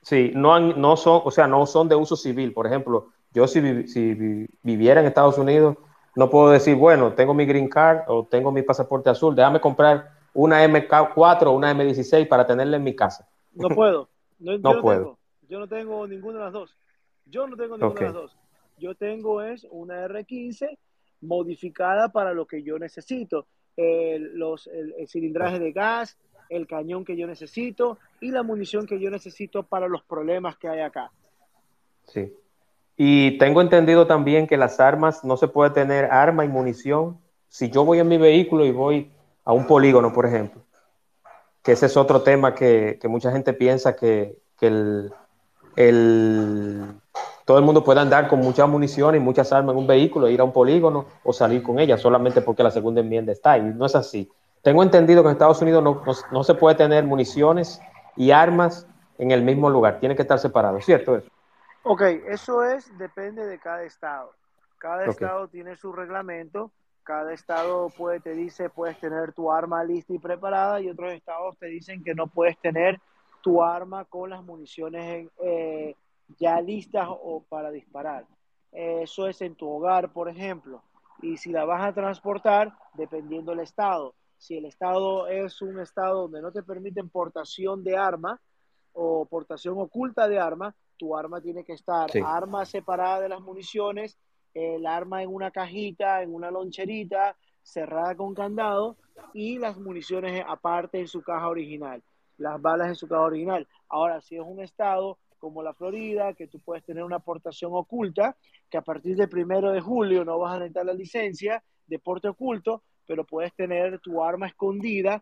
[0.00, 2.52] Sí, no, no son, o sea, no son de uso civil.
[2.52, 5.76] Por ejemplo, yo si, si viviera en Estados Unidos,
[6.16, 10.10] no puedo decir, bueno, tengo mi green card o tengo mi pasaporte azul, déjame comprar
[10.34, 13.28] una MK4 o una M16 para tenerla en mi casa.
[13.54, 14.08] No puedo.
[14.42, 14.98] No, yo puedo.
[14.98, 15.18] Tengo.
[15.48, 16.76] Yo no tengo ninguna de las dos.
[17.26, 18.36] Yo no tengo ninguna de las dos.
[18.76, 20.76] Yo tengo es una R15
[21.22, 23.46] modificada para lo que yo necesito.
[23.76, 26.18] El, los, el, cilindraje de gas,
[26.50, 30.68] el cañón que yo necesito y la munición que yo necesito para los problemas que
[30.68, 31.10] hay acá.
[32.04, 32.34] Sí.
[32.96, 37.18] Y tengo entendido también que las armas, no se puede tener arma y munición.
[37.48, 39.10] Si yo voy en mi vehículo y voy
[39.44, 40.62] a un polígono, por ejemplo,
[41.62, 45.10] que ese es otro tema que, mucha gente piensa que, el,
[47.44, 50.40] todo el mundo puede andar con muchas municiones y muchas armas en un vehículo, ir
[50.40, 53.72] a un polígono o salir con ellas solamente porque la segunda enmienda está ahí.
[53.74, 54.30] No es así.
[54.62, 55.82] Tengo entendido que en Estados Unidos
[56.30, 57.80] no, se puede tener municiones
[58.16, 58.86] y armas
[59.18, 61.16] en el mismo lugar, tiene que estar separado, ¿cierto?
[61.16, 61.28] Eso?
[61.82, 64.32] Ok, eso es, depende de cada estado.
[64.78, 66.70] Cada estado tiene su reglamento
[67.02, 71.56] cada estado puede, te dice puedes tener tu arma lista y preparada y otros estados
[71.58, 73.00] te dicen que no puedes tener
[73.42, 75.96] tu arma con las municiones eh,
[76.38, 78.26] ya listas o para disparar.
[78.70, 80.82] Eso es en tu hogar, por ejemplo.
[81.20, 84.14] Y si la vas a transportar, dependiendo del estado.
[84.38, 88.40] Si el estado es un estado donde no te permiten portación de arma
[88.92, 94.18] o portación oculta de arma, tu arma tiene que estar arma separada de las municiones
[94.54, 98.96] el arma en una cajita, en una loncherita, cerrada con candado
[99.32, 102.02] y las municiones aparte en su caja original,
[102.38, 103.66] las balas en su caja original.
[103.88, 108.36] Ahora, si es un estado como la Florida, que tú puedes tener una aportación oculta,
[108.70, 112.28] que a partir del primero de julio no vas a necesitar la licencia de porte
[112.28, 115.20] oculto, pero puedes tener tu arma escondida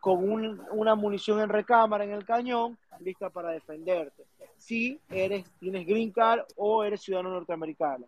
[0.00, 0.24] con
[0.72, 4.24] una munición en recámara en el cañón, lista para defenderte.
[4.56, 8.06] Si eres, tienes green card o eres ciudadano norteamericano.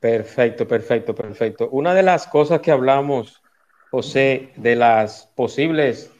[0.00, 1.68] Perfecto, perfecto, perfecto.
[1.72, 3.42] Una de las cosas que hablamos,
[3.90, 6.10] José, de las posibles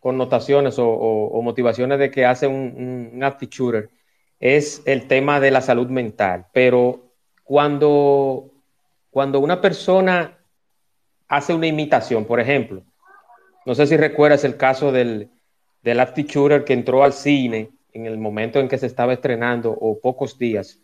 [0.00, 3.90] connotaciones o, motivaciones de que hace un, un active shooter
[4.40, 6.46] es el tema de la salud mental.
[6.52, 7.12] Pero
[7.44, 8.50] cuando,
[9.10, 10.38] cuando una persona
[11.28, 12.82] hace una imitación, por ejemplo,
[13.66, 15.28] no sé si recuerdas el caso del,
[15.82, 19.70] del active shooter que entró al cine en el momento en que se estaba estrenando
[19.70, 20.80] o pocos días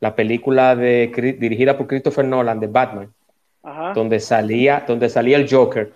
[0.00, 3.14] la película de, dirigida por Christopher Nolan de Batman,
[3.94, 5.92] donde salía, donde salía el Joker.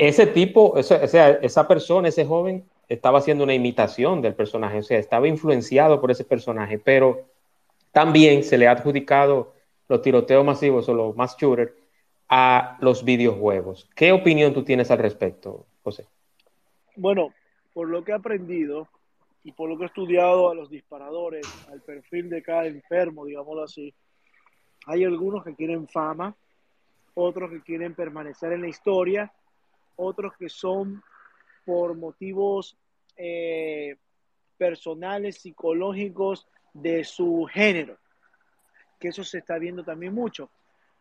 [0.00, 4.98] Ese tipo, esa, esa persona, ese joven, estaba haciendo una imitación del personaje, o sea,
[4.98, 7.26] estaba influenciado por ese personaje, pero
[7.92, 9.52] también se le ha adjudicado
[9.88, 11.72] los tiroteos masivos o los mass shooters
[12.30, 13.90] a los videojuegos.
[13.94, 16.06] ¿Qué opinión tú tienes al respecto, José?
[16.96, 17.34] Bueno,
[17.74, 18.88] por lo que he aprendido
[19.44, 23.64] y por lo que he estudiado a los disparadores, al perfil de cada enfermo, digámoslo
[23.64, 23.92] así,
[24.86, 26.34] hay algunos que quieren fama,
[27.12, 29.30] otros que quieren permanecer en la historia,
[29.96, 31.02] otros que son
[31.64, 32.76] por motivos
[33.16, 33.96] eh,
[34.56, 37.98] personales, psicológicos de su género,
[38.98, 40.50] que eso se está viendo también mucho.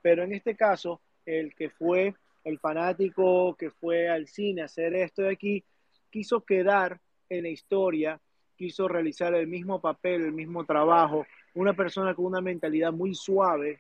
[0.02, 4.94] Pero en este caso, el que fue el fanático que fue al cine a hacer
[4.96, 5.64] esto de aquí,
[6.10, 7.00] quiso quedar
[7.30, 8.20] en la historia,
[8.58, 13.78] quiso realizar el mismo papel, el mismo trabajo, una persona con una mentalidad muy suave,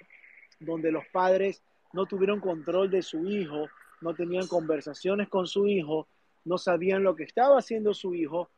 [0.60, 3.68] donde los padres no tuvieron control de su hijo,
[4.02, 6.08] no tenían conversaciones con su hijo,
[6.46, 8.50] no sabían lo que estaba haciendo su hijo.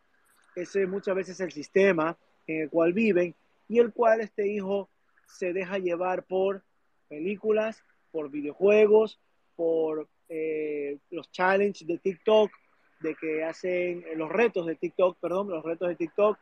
[0.56, 3.36] Ese muchas veces es el sistema en el cual viven
[3.67, 4.89] y el cual este hijo
[5.25, 6.63] se deja llevar por
[7.08, 9.19] películas, por videojuegos,
[9.56, 12.51] por eh, los challenges de TikTok,
[12.99, 16.38] de que hacen los retos de TikTok, perdón, los retos de TikTok,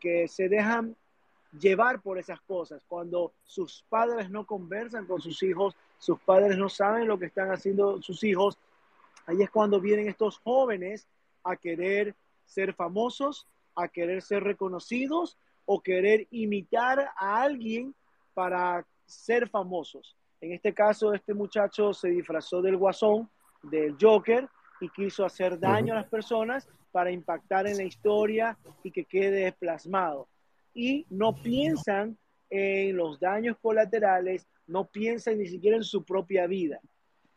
[0.00, 0.96] que se dejan
[1.58, 2.84] llevar por esas cosas.
[2.86, 7.50] Cuando sus padres no conversan con sus hijos, sus padres no saben lo que están
[7.50, 8.58] haciendo sus hijos,
[9.26, 11.06] ahí es cuando vienen estos jóvenes
[11.42, 12.14] a querer
[12.44, 15.36] ser famosos, a querer ser reconocidos
[15.66, 17.94] o querer imitar a alguien
[18.34, 20.16] para ser famosos.
[20.40, 23.30] En este caso, este muchacho se disfrazó del guasón,
[23.62, 24.48] del Joker,
[24.80, 29.52] y quiso hacer daño a las personas para impactar en la historia y que quede
[29.52, 30.28] plasmado.
[30.74, 32.18] Y no piensan
[32.50, 36.80] en los daños colaterales, no piensan ni siquiera en su propia vida.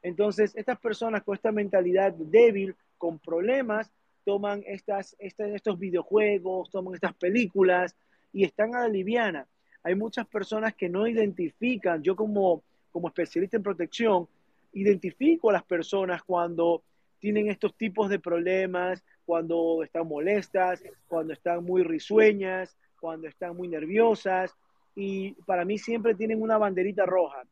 [0.01, 3.91] Entonces, estas personas con esta mentalidad débil, con problemas,
[4.25, 7.95] toman estas, estos videojuegos, toman estas películas
[8.33, 9.47] y están a la liviana.
[9.83, 14.27] Hay muchas personas que no identifican, yo como, como especialista en protección,
[14.73, 16.83] identifico a las personas cuando
[17.19, 23.67] tienen estos tipos de problemas, cuando están molestas, cuando están muy risueñas, cuando están muy
[23.67, 24.55] nerviosas.
[24.95, 27.43] Y para mí siempre tienen una banderita roja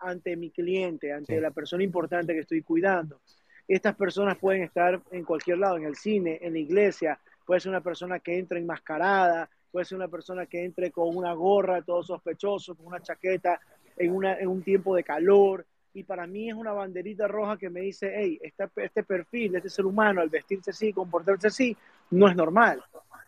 [0.00, 3.20] ante mi cliente, ante la persona importante que estoy cuidando.
[3.66, 7.70] Estas personas pueden estar en cualquier lado, en el cine, en la iglesia, puede ser
[7.70, 12.02] una persona que entra enmascarada, puede ser una persona que entre con una gorra, todo
[12.02, 13.60] sospechoso, con una chaqueta
[13.96, 15.66] en, una, en un tiempo de calor.
[15.94, 19.70] Y para mí es una banderita roja que me dice, hey, este, este perfil este
[19.70, 21.76] ser humano, al vestirse así, comportarse así,
[22.10, 22.82] no es normal.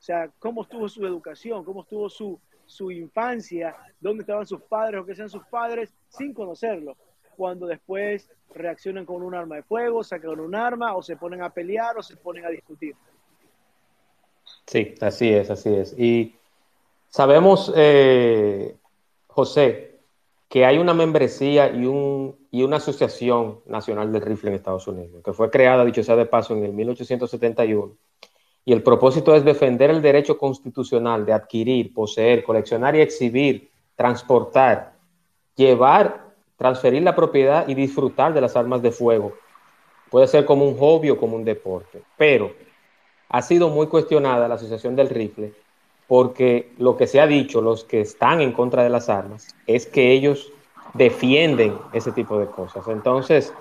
[0.07, 5.01] O sea, cómo estuvo su educación, cómo estuvo su, su infancia, dónde estaban sus padres
[5.01, 6.97] o qué sean sus padres, sin conocerlo.
[7.37, 11.51] Cuando después reaccionan con un arma de fuego, sacan un arma, o se ponen a
[11.51, 12.95] pelear, o se ponen a discutir.
[14.64, 15.99] Sí, así es, así es.
[15.99, 16.37] Y
[17.09, 18.77] sabemos, eh,
[19.27, 19.99] José,
[20.49, 25.21] que hay una membresía y, un, y una asociación nacional del rifle en Estados Unidos,
[25.25, 28.06] que fue creada, dicho sea de paso, en el 1871
[28.69, 34.93] y el propósito es defender el derecho constitucional de adquirir, poseer, coleccionar y exhibir, transportar,
[35.55, 39.35] llevar, transferir la propiedad y disfrutar de las armas de fuego.
[40.11, 42.53] Puede ser como un hobby o como un deporte, pero
[43.29, 45.53] ha sido muy cuestionada la Asociación del Rifle
[46.09, 49.87] porque lo que se ha dicho, los que están en contra de las armas, es
[49.87, 50.53] que ellos
[50.95, 52.89] defienden ese tipo de cosas.
[52.89, 53.55] Entonces,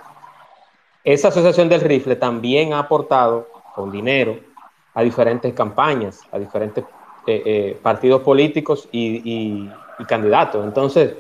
[1.04, 4.55] esa Asociación del Rifle también ha aportado con dinero
[4.96, 6.84] a diferentes campañas, a diferentes
[7.28, 9.70] eh, eh, partidos políticos y,
[10.08, 10.66] candidatos.
[10.66, 11.16] Entonces,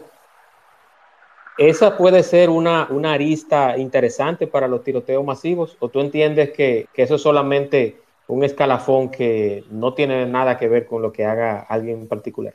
[1.57, 6.87] esa puede ser una, una, arista interesante para los tiroteos masivos, o tú entiendes que,
[6.93, 11.25] que, eso es solamente un escalafón que no tiene nada que ver con lo que
[11.25, 12.53] haga alguien en particular.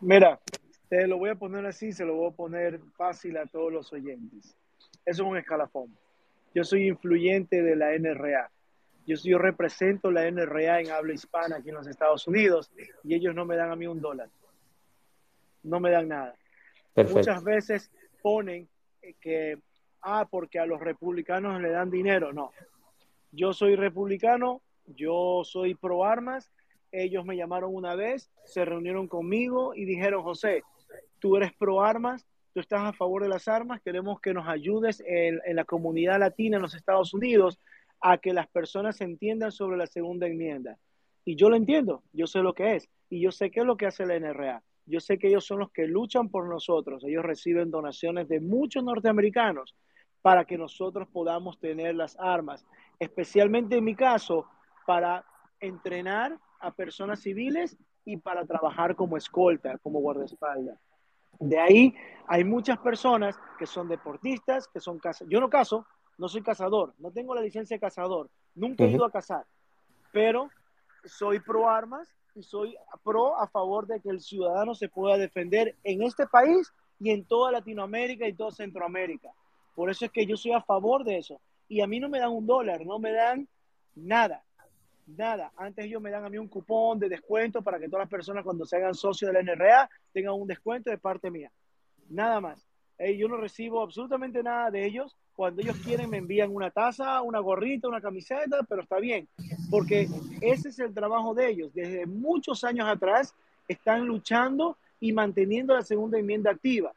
[0.00, 0.38] Mira,
[0.88, 3.92] te lo voy a poner así, se lo voy a poner fácil a todos los
[3.92, 4.56] oyentes.
[5.06, 5.88] Eso es un escalafón.
[6.54, 8.50] Yo soy influyente de la NRA.
[9.06, 12.70] Yo, represento la NRA en habla hispana aquí en los Estados Unidos
[13.02, 14.28] y ellos no me dan a mí un dólar.
[15.62, 16.34] No me dan nada.
[16.94, 18.68] Muchas veces ponen
[19.20, 19.58] que,
[20.02, 22.32] ah, porque a los republicanos le dan dinero.
[22.32, 22.52] No.
[23.32, 26.52] Yo soy republicano, yo soy pro armas.
[26.92, 30.62] Ellos me llamaron una vez, se reunieron conmigo y dijeron, José,
[31.18, 35.02] tú eres pro armas, tú estás a favor de las armas, queremos que nos ayudes
[35.06, 37.58] en, en la comunidad latina en los Estados Unidos
[38.02, 40.76] a que las personas entiendan sobre la segunda enmienda.
[41.24, 43.76] Y yo lo entiendo, yo sé lo que es, y yo sé qué es lo
[43.76, 44.62] que hace la NRA.
[44.86, 47.04] Yo sé que ellos son los que luchan por nosotros.
[47.04, 49.76] Ellos reciben donaciones de muchos norteamericanos
[50.20, 52.66] para que nosotros podamos tener las armas,
[52.98, 54.46] especialmente en mi caso,
[54.86, 55.24] para
[55.60, 60.80] entrenar a personas civiles y para trabajar como escolta, como guardaespaldas.
[61.38, 61.94] De ahí
[62.26, 65.32] hay muchas personas que son deportistas, que son cazadores.
[65.32, 65.86] Yo no caso,
[66.18, 69.46] no soy cazador, no tengo la licencia de cazador, nunca he ido a cazar,
[70.12, 70.50] pero
[71.04, 75.76] soy pro armas y soy pro a favor de que el ciudadano se pueda defender
[75.84, 79.30] en este país y en toda Latinoamérica y toda Centroamérica.
[79.74, 81.40] Por eso es que yo soy a favor de eso.
[81.68, 83.48] Y a mí no me dan un dólar, no me dan
[83.94, 84.44] nada,
[85.06, 85.52] nada.
[85.56, 88.44] Antes ellos me dan a mí un cupón de descuento para que todas las personas
[88.44, 91.50] cuando se hagan socios del NRA tengan un descuento de parte mía.
[92.08, 92.66] Nada más.
[92.98, 95.16] yo no recibo absolutamente nada de ellos.
[95.34, 99.28] Cuando ellos quieren me envían una taza, una gorrita, una camiseta, pero está bien,
[99.70, 100.08] porque
[100.40, 101.74] ese es el trabajo de ellos.
[101.74, 103.34] Desde muchos años atrás
[103.66, 106.92] están luchando y manteniendo la segunda enmienda activa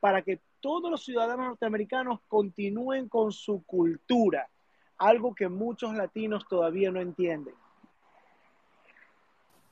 [0.00, 4.48] para que todos los ciudadanos norteamericanos continúen con su cultura,
[4.96, 7.54] algo que muchos latinos todavía no entienden.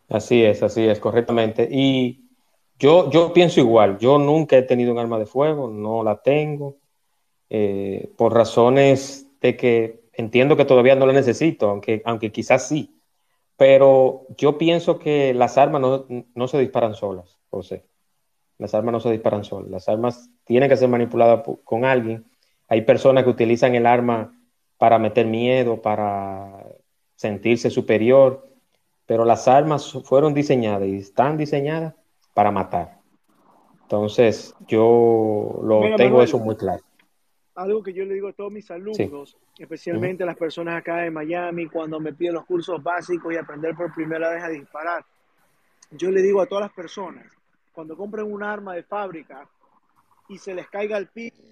[0.09, 1.69] Así es, así es, correctamente.
[1.71, 2.25] Y
[2.79, 6.77] yo, yo pienso igual, yo nunca he tenido un arma de fuego, no la tengo,
[7.51, 13.01] eh, por razones de que entiendo que todavía no la necesito, aunque, aunque quizás sí,
[13.57, 17.85] pero yo pienso que las armas no, no se disparan solas, José.
[18.57, 22.25] Las armas no se disparan solas, las armas tienen que ser manipuladas con alguien.
[22.69, 24.35] Hay personas que utilizan el arma
[24.79, 26.65] para meter miedo, para
[27.17, 28.49] sentirse superior,
[29.07, 31.95] pero las armas fueron diseñadas y están diseñadas
[32.33, 33.01] para matar.
[33.83, 36.83] Entonces, yo lo tengo eso muy claro.
[37.61, 41.13] Algo que yo le digo a todos mis alumnos, especialmente a las personas acá en
[41.13, 45.05] Miami, cuando me piden los cursos básicos y aprender por primera vez a disparar,
[45.91, 47.31] yo le digo a todas las personas,
[47.71, 49.47] cuando compren un arma de fábrica
[50.31, 51.43] y se les caiga al piso,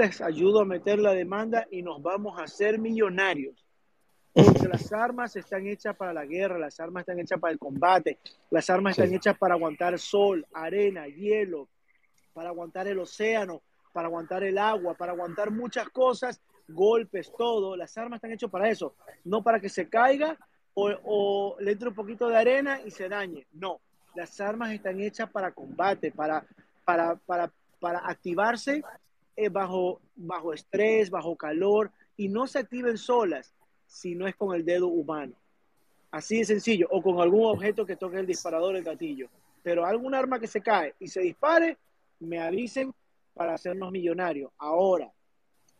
[0.00, 3.69] les ayudo a meter la demanda y nos vamos a hacer millonarios.
[4.32, 8.18] Porque las armas están hechas para la guerra, las armas están hechas para el combate,
[8.50, 11.68] las armas están hechas para aguantar sol, arena, hielo,
[12.32, 13.62] para aguantar el océano,
[13.92, 17.76] para aguantar el agua, para aguantar muchas cosas, golpes, todo.
[17.76, 20.38] Las armas están hechas para eso, no para que se caiga
[20.74, 23.46] o, o le entre un poquito de arena y se dañe.
[23.52, 23.80] No,
[24.14, 26.44] las armas están hechas para combate, para,
[26.84, 28.84] para, para para activarse
[29.34, 33.54] eh, bajo, bajo estrés, bajo calor, y no se activen solas
[33.90, 35.34] si no es con el dedo humano.
[36.12, 39.28] Así de sencillo, o con algún objeto que toque el disparador, el gatillo.
[39.62, 41.76] Pero algún arma que se cae y se dispare,
[42.20, 42.94] me avisen
[43.34, 44.52] para hacernos millonarios.
[44.58, 45.12] Ahora,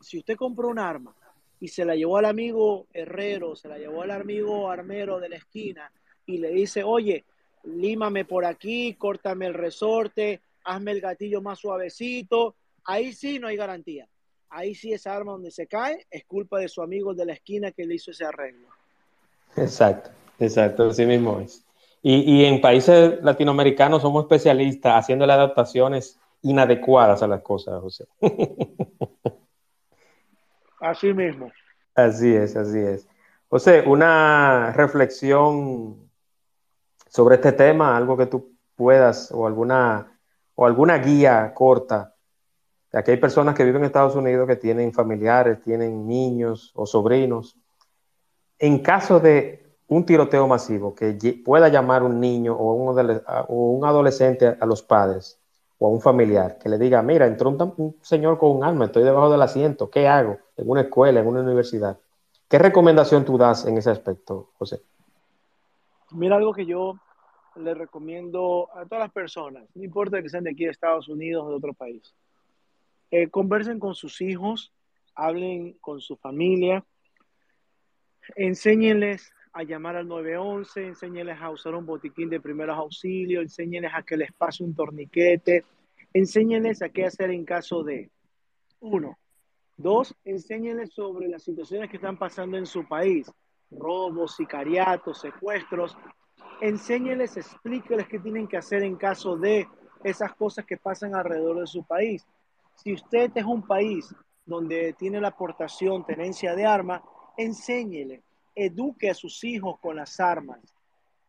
[0.01, 1.15] si usted compró un arma
[1.61, 5.37] y se la llevó al amigo herrero, se la llevó al amigo armero de la
[5.37, 5.91] esquina
[6.27, 7.25] y le dice, oye,
[7.65, 12.57] límame por aquí, córtame el resorte, hazme el gatillo más suavecito.
[12.85, 14.09] Ahí sí no hay garantía.
[14.51, 17.71] Ahí sí esa arma donde se cae es culpa de su amigo de la esquina
[17.71, 18.69] que le hizo ese arreglo.
[19.57, 21.65] Exacto, exacto, así mismo es.
[22.03, 28.07] Y, en países latinoamericanos somos especialistas haciendo las adaptaciones inadecuadas a las cosas, José.
[30.81, 31.53] Así mismo.
[31.95, 33.07] Así es, así es.
[33.51, 36.11] José, una reflexión
[37.07, 40.19] sobre este tema, algo que tú puedas o alguna
[40.55, 42.15] o alguna guía corta.
[42.93, 47.57] Aquí hay personas que viven en Estados Unidos que tienen familiares, tienen niños o sobrinos.
[48.59, 54.67] En caso de un tiroteo masivo que pueda llamar un niño o un, adolescente a
[54.67, 55.41] los padres
[55.79, 59.05] o a un familiar que le diga, mira, entró un, señor con un arma, estoy
[59.05, 60.39] debajo del asiento, ¿qué hago?
[60.57, 61.99] En una escuela, en una universidad.
[62.49, 64.83] ¿Qué recomendación tú das en ese aspecto, José?
[66.13, 66.95] Mira, algo que yo
[67.57, 71.45] le recomiendo a todas las personas, no importa que sean de aquí de Estados Unidos
[71.47, 72.15] o de otro país,
[73.11, 74.73] eh, conversen con sus hijos,
[75.15, 76.85] hablen con su familia,
[78.37, 84.03] enséñenles a llamar al 911, enséñenles a usar un botiquín de primeros auxilios, enséñenles a
[84.03, 85.65] que les pase un torniquete,
[86.13, 88.11] enséñenles a qué hacer en caso de,
[88.81, 89.19] uno,
[89.77, 93.31] dos, enséñenles sobre las situaciones que están pasando en su país,
[93.71, 95.97] robos, sicariatos, secuestros,
[96.61, 99.67] enséñeles, explíqueles qué tienen que hacer en caso de
[100.05, 102.27] esas cosas que pasan alrededor de su país.
[102.77, 104.15] Si usted es un país
[104.45, 107.03] donde tiene la aportación, tenencia de armas,
[107.37, 108.23] enséñele,
[108.55, 110.61] eduque a sus hijos con las armas,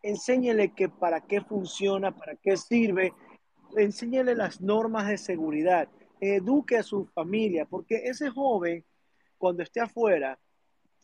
[0.02, 3.14] enséñele que para qué funciona, para qué sirve,
[3.76, 5.88] enséñele las normas de seguridad,
[6.20, 8.84] eduque a su familia, porque ese joven,
[9.38, 10.40] cuando esté afuera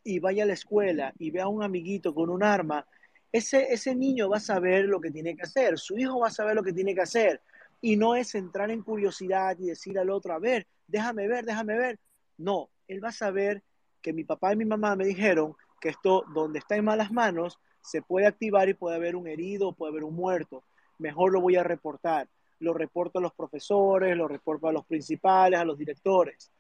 [0.04, 2.86] y vaya a la escuela y vea a un amiguito con un arma,
[3.32, 6.32] ese, ese niño va a saber lo que tiene que hacer, su hijo va a
[6.32, 7.42] saber lo que tiene que hacer.
[7.82, 11.78] Y no es entrar en curiosidad y decir al otro, a ver, déjame ver, déjame
[11.78, 12.00] ver.
[12.38, 13.64] No, él va a saber
[14.02, 17.60] que mi papá y mi mamá me dijeron que esto, donde está en malas manos,
[17.82, 20.64] se puede activar y puede haber un herido, puede haber un muerto.
[20.98, 22.28] Mejor lo voy a reportar.
[22.60, 26.52] Lo reporto a los profesores, lo reporto a los principales, a los directores.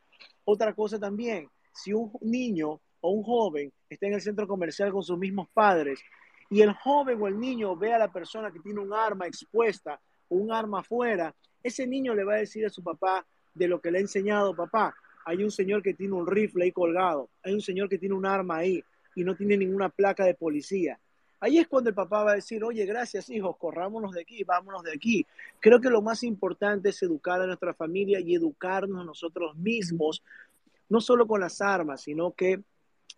[0.45, 5.03] Otra cosa también, si un niño o un joven está en el centro comercial con
[5.03, 5.99] sus mismos padres
[6.49, 9.99] y el joven o el niño ve a la persona que tiene un arma expuesta
[10.29, 13.91] un arma afuera, ese niño le va a decir a su papá de lo que
[13.91, 17.61] le ha enseñado, papá, hay un señor que tiene un rifle ahí colgado, hay un
[17.61, 18.83] señor que tiene un arma ahí
[19.15, 20.99] y no tiene ninguna placa de policía.
[21.39, 24.83] Ahí es cuando el papá va a decir, oye, gracias hijos, corrámonos de aquí, vámonos
[24.83, 25.25] de aquí.
[25.59, 30.23] Creo que lo más importante es educar a nuestra familia y educarnos nosotros mismos,
[30.89, 32.61] no solo con las armas, sino que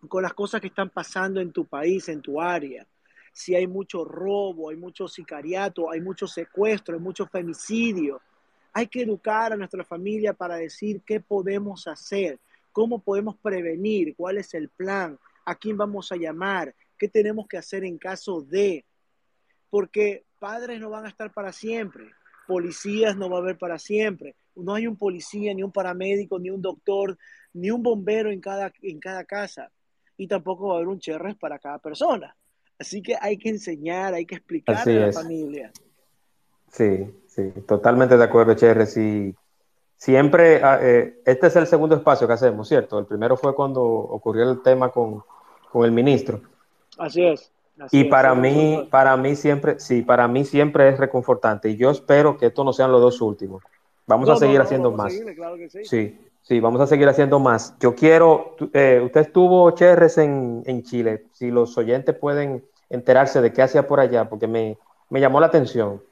[0.08, 2.86] con las cosas que están pasando en tu país, en tu área.
[3.32, 8.20] Si hay mucho robo, hay mucho sicariato, hay mucho secuestro, hay mucho femicidio.
[8.72, 12.38] Hay que educar a nuestra familia para decir qué podemos hacer,
[12.72, 17.58] cómo podemos prevenir, cuál es el plan, a quién vamos a llamar, qué tenemos que
[17.58, 18.84] hacer en caso de.
[19.70, 22.10] Porque padres no van a estar para siempre,
[22.46, 24.34] policías no va a haber para siempre.
[24.56, 27.16] No hay un policía, ni un paramédico, ni un doctor,
[27.52, 29.70] ni un bombero en cada, en cada casa.
[30.16, 32.36] Y tampoco va a haber un cherres para cada persona.
[32.80, 35.70] Así que hay que enseñar, hay que explicar a la familia.
[36.72, 38.96] Sí, sí, totalmente de acuerdo, Cherres.
[38.96, 39.34] Y
[39.96, 42.98] siempre, ah, eh, este es el segundo espacio que hacemos, ¿cierto?
[42.98, 45.22] El primero fue cuando ocurrió el tema con,
[45.70, 46.40] con el ministro.
[46.96, 47.52] Así es.
[47.90, 51.68] y para mí, para mí siempre, sí, para mí siempre es reconfortante.
[51.68, 53.62] Y yo espero que estos no sean los dos últimos.
[54.06, 55.12] Vamos a seguir haciendo más.
[55.84, 56.18] sí.
[56.40, 56.60] sí.
[56.60, 57.76] vamos a seguir haciendo más.
[57.78, 61.26] Yo quiero, eh, usted estuvo, Cherres, en, en, Chile.
[61.32, 64.76] Si los oyentes pueden enterarse de qué hacía por allá, porque me,
[65.08, 66.02] me llamó la atención.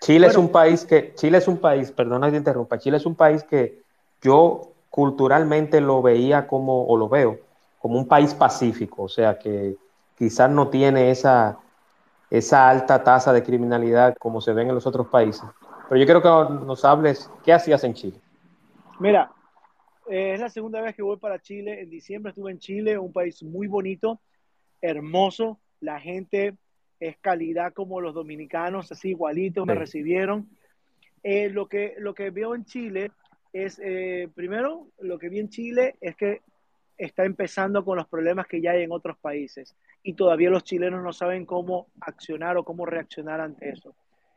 [0.00, 3.14] Chile es un país que, Chile es un país, perdona que interrumpa, Chile es un
[3.14, 3.82] país que
[4.20, 7.38] yo culturalmente lo veía como, o lo veo,
[7.78, 9.76] como un país pacífico, o sea que
[10.16, 11.58] quizás no tiene esa,
[12.30, 15.44] esa alta tasa de criminalidad como se ven en los otros países.
[15.88, 18.20] Pero yo quiero que nos hables, ¿qué hacías en Chile?
[18.98, 19.30] Mira,
[20.08, 21.80] eh, es la segunda vez que voy para Chile.
[21.80, 24.20] En diciembre estuve en Chile, un país muy bonito,
[24.80, 25.58] hermoso.
[25.80, 26.56] La gente
[27.00, 30.48] es calidad como los dominicanos, así igualitos me recibieron.
[31.22, 33.10] Eh, lo, que, lo que veo en Chile
[33.52, 36.40] es, eh, primero, lo que vi en Chile es que
[36.96, 41.02] está empezando con los problemas que ya hay en otros países y todavía los chilenos
[41.02, 43.94] no saben cómo accionar o cómo reaccionar ante eso.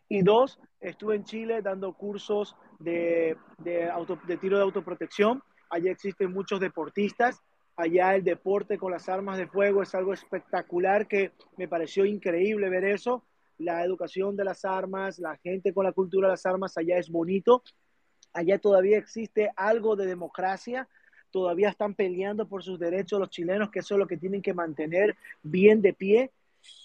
[0.10, 3.92] Y dos, estuve en Chile dando cursos de, de,
[4.28, 5.44] de tiro de autoprotección.
[5.70, 7.42] Allá existen muchos deportistas
[7.80, 12.70] allá el deporte con las armas de fuego es algo espectacular que me pareció increíble
[12.70, 13.24] ver eso.
[13.58, 17.10] La educación de las armas, la gente con la cultura de las armas allá es
[17.10, 17.64] bonito.
[18.34, 20.90] Allá todavía existe algo de democracia,
[21.32, 24.54] todavía están peleando por sus derechos los chilenos, que eso es lo que tienen que
[24.54, 26.32] mantener bien de pie.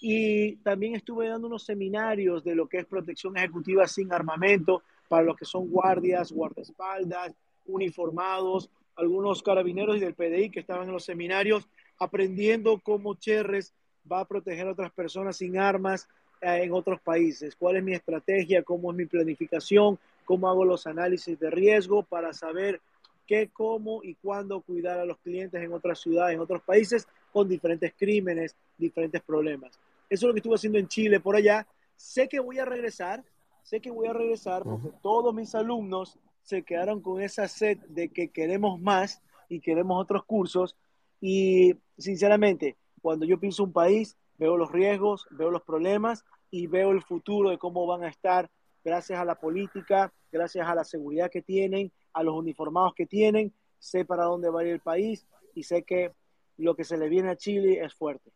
[0.00, 5.24] Y también estuve dando unos seminarios de lo que es protección ejecutiva sin armamento para
[5.24, 7.34] los que son guardias, guardaespaldas,
[7.66, 11.68] uniformados, algunos carabineros y del PDI que estaban en los seminarios
[11.98, 13.72] aprendiendo cómo Cherres
[14.10, 16.08] va a proteger a otras personas sin armas
[16.40, 20.86] eh, en otros países, cuál es mi estrategia, cómo es mi planificación, cómo hago los
[20.86, 22.80] análisis de riesgo para saber
[23.26, 27.48] qué, cómo y cuándo cuidar a los clientes en otras ciudades, en otros países, con
[27.48, 29.78] diferentes crímenes, diferentes problemas.
[30.08, 31.66] Eso es lo que estuve haciendo en Chile por allá.
[31.96, 33.24] Sé que voy a regresar,
[33.62, 38.10] sé que voy a regresar porque todos mis alumnos se quedaron con esa sed de
[38.10, 40.76] que queremos más y queremos otros cursos.
[41.20, 46.92] Y sinceramente, cuando yo pienso un país, veo los riesgos, veo los problemas y veo
[46.92, 48.50] el futuro de cómo van a estar
[48.84, 53.54] gracias a la política, gracias a la seguridad que tienen, a los uniformados que tienen.
[53.78, 56.12] Sé para dónde va a ir el país y sé que
[56.58, 58.30] lo que se le viene a Chile es fuerte.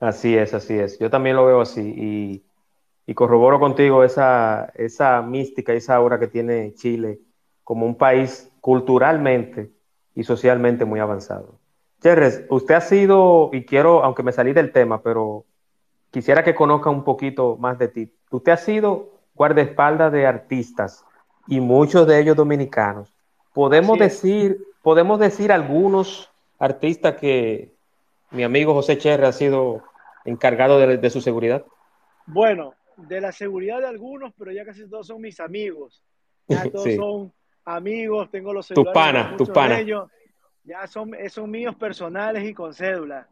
[0.00, 0.98] Así es, así es.
[0.98, 2.42] Yo también lo veo así
[3.06, 7.20] y corroboro contigo esa, esa mística, esa aura que tiene Chile
[7.62, 9.70] como un país culturalmente
[10.14, 11.58] y socialmente muy avanzado.
[12.00, 15.44] Cherres, usted ha sido, y quiero, aunque me salí del tema, pero
[16.10, 18.12] quisiera que conozca un poquito más de ti.
[18.30, 21.04] Usted ha sido guardaespaldas de artistas
[21.46, 23.12] y muchos de ellos dominicanos.
[23.52, 27.72] Podemos decir, podemos decir algunos artistas que
[28.30, 29.82] mi amigo José Cherres ha sido
[30.24, 31.64] encargado de, de su seguridad.
[32.26, 36.02] Bueno, de la seguridad de algunos, pero ya casi todos son mis amigos.
[36.48, 37.32] Ya todos son
[37.64, 38.92] amigos, tengo los celulares.
[38.92, 40.08] Tu pana, tu pana.
[40.64, 43.28] ya son, son míos personales y con cédula.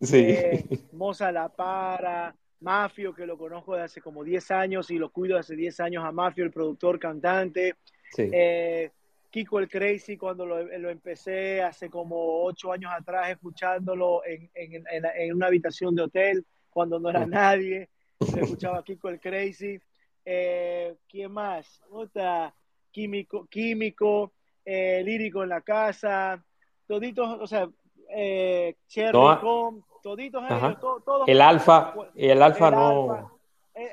[0.00, 0.18] Sí.
[0.18, 5.10] Eh, Moza La Para, Mafio, que lo conozco de hace como 10 años y lo
[5.10, 7.76] cuido hace 10 años a Mafio, el productor, cantante.
[8.10, 8.28] Sí.
[8.32, 8.90] Eh,
[9.32, 15.46] Kiko el Crazy cuando lo, empecé hace como ocho años atrás escuchándolo en, en, una
[15.46, 17.88] habitación de hotel cuando no era nadie.
[18.36, 19.80] escuchaba Kiko el Crazy.
[20.24, 21.82] Eh, ¿Quién más?
[21.90, 22.54] Otra,
[22.90, 24.32] químico, químico
[24.64, 26.42] eh, lírico en la casa,
[26.86, 27.68] toditos, o sea,
[28.10, 29.18] eh, Cherry
[30.02, 30.42] toditos
[31.04, 33.40] todos, El alfa, y el alfa no.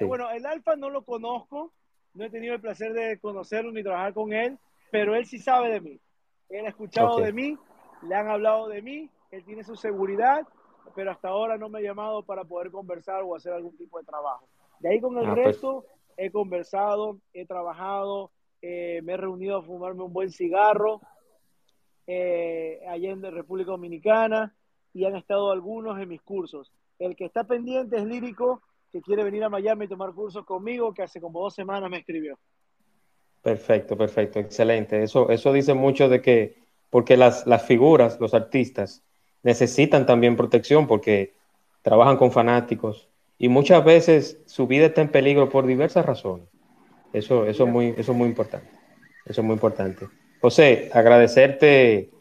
[0.02, 1.72] Bueno, el alfa no lo conozco,
[2.14, 4.58] no he tenido el placer de conocerlo ni trabajar con él,
[4.92, 6.00] pero él sí sabe de mí.
[6.50, 7.58] Él ha escuchado de mí,
[8.04, 10.48] le han hablado de mí, él tiene su seguridad,
[10.96, 14.06] pero hasta ahora no me ha llamado para poder conversar o hacer algún tipo de
[14.06, 14.48] trabajo.
[14.80, 15.46] De ahí con el ah, pues.
[15.48, 15.86] resto
[16.18, 18.32] he conversado, he trabajado,
[18.62, 21.02] eh, me he reunido a fumarme un buen cigarro
[22.08, 24.56] eh, allá en República Dominicana
[24.94, 26.72] y han estado algunos en mis cursos.
[26.98, 28.62] El que está pendiente es Lírico,
[28.92, 32.00] que quiere venir a Miami y tomar cursos conmigo, que hace como dos semanas me
[32.00, 32.38] escribió.
[33.42, 35.02] Perfecto, perfecto, excelente.
[35.02, 36.58] Eso, eso dice mucho de que,
[36.90, 39.06] porque las, las figuras, los artistas,
[39.44, 41.34] necesitan también protección porque
[41.82, 46.48] trabajan con fanáticos y muchas veces su vida está en peligro por diversas razones.
[47.14, 48.70] Eso, eso, es muy, eso es muy importante.
[49.26, 50.08] Eso es muy importante.
[50.42, 52.12] José, agradecerte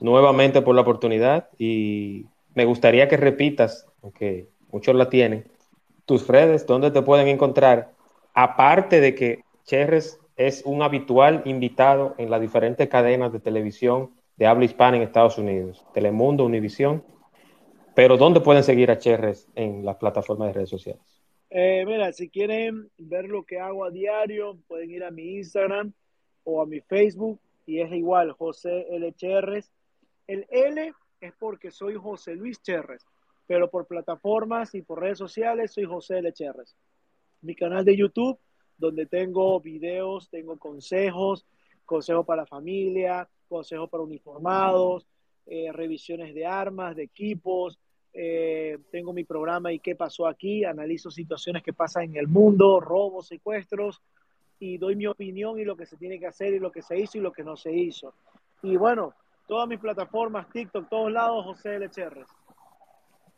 [0.00, 5.44] nuevamente por la oportunidad y me gustaría que repitas, aunque muchos la tienen,
[6.06, 7.92] tus redes, dónde te pueden encontrar,
[8.34, 14.46] aparte de que Cherres es un habitual invitado en las diferentes cadenas de televisión de
[14.46, 17.04] habla hispana en Estados Unidos, Telemundo, Univisión,
[17.94, 21.02] pero ¿dónde pueden seguir a Cherres en las plataformas de redes sociales?
[21.48, 25.92] Eh, mira, si quieren ver lo que hago a diario, pueden ir a mi Instagram
[26.44, 29.12] o a mi Facebook y es igual, José L.
[29.14, 29.72] Cherres.
[30.26, 33.06] El L es porque soy José Luis Cherres,
[33.46, 36.32] pero por plataformas y por redes sociales soy José L.
[36.32, 36.76] Cherres.
[37.42, 38.38] Mi canal de YouTube,
[38.76, 41.46] donde tengo videos, tengo consejos,
[41.84, 45.06] consejos para familia, consejos para uniformados,
[45.46, 47.78] eh, revisiones de armas, de equipos,
[48.12, 52.80] eh, tengo mi programa y qué pasó aquí, analizo situaciones que pasan en el mundo,
[52.80, 54.00] robos, secuestros,
[54.58, 56.98] y doy mi opinión y lo que se tiene que hacer y lo que se
[56.98, 58.14] hizo y lo que no se hizo.
[58.62, 59.12] Y bueno,
[59.46, 61.90] todas mis plataformas, TikTok, todos lados, José L.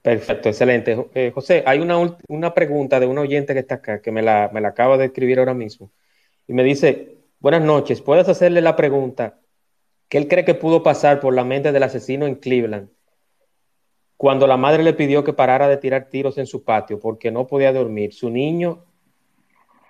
[0.01, 1.11] Perfecto, excelente.
[1.13, 4.49] Eh, José, hay una, una, pregunta de un oyente que está acá, que me la,
[4.53, 5.91] me la acaba de escribir ahora mismo.
[6.47, 9.41] Y me dice, buenas noches, ¿puedes hacerle la pregunta
[10.09, 12.89] que él cree que pudo pasar por la mente del asesino en Cleveland
[14.19, 17.47] cuando la madre le pidió que parara de tirar tiros en su patio porque no
[17.47, 18.13] podía dormir.
[18.13, 18.85] Su niño,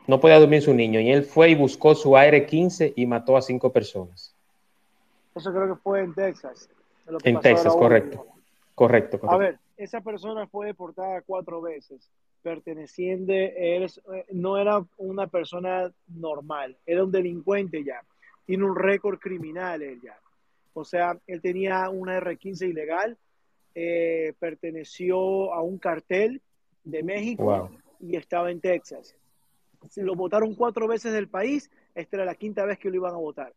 [0.06, 3.38] no podía dormir su niño, y él fue y buscó su aire 15 y mató
[3.38, 4.36] a cinco personas.
[5.34, 6.68] Eso creo que fue en Texas.
[7.24, 8.26] En Texas, correcto.
[8.74, 9.18] correcto.
[9.30, 12.10] A ver, esa persona fue deportada cuatro veces.
[12.42, 18.02] Perteneciente, él eh, no era una persona normal, era un delincuente ya.
[18.48, 20.18] Tiene un récord criminal él ya.
[20.72, 23.18] O sea, él tenía una R15 ilegal,
[23.74, 26.40] eh, perteneció a un cartel
[26.82, 27.70] de México
[28.00, 29.14] y estaba en Texas.
[29.96, 33.18] Lo votaron cuatro veces del país, esta era la quinta vez que lo iban a
[33.18, 33.52] votar.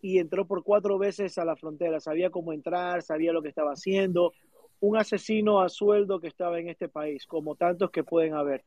[0.00, 3.70] Y entró por cuatro veces a la frontera, sabía cómo entrar, sabía lo que estaba
[3.70, 4.32] haciendo.
[4.80, 8.64] Un asesino a sueldo que estaba en este país, como tantos que pueden haber.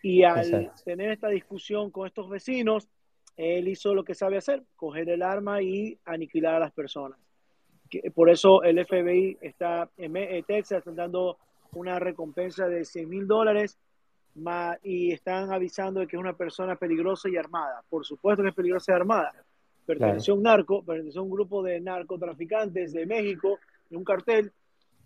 [0.00, 2.86] Y al tener esta discusión con estos vecinos,
[3.38, 7.18] él hizo lo que sabe hacer, coger el arma y aniquilar a las personas
[8.14, 11.38] por eso el FBI está en Texas dando
[11.72, 13.78] una recompensa de 100 mil dólares
[14.82, 17.82] y están avisando de que es una persona peligrosa y armada.
[17.88, 19.32] Por supuesto que es peligrosa y armada.
[19.86, 23.58] Perteneció a un narco, perteneció a un grupo de narcotraficantes de México,
[23.88, 24.52] de un cartel,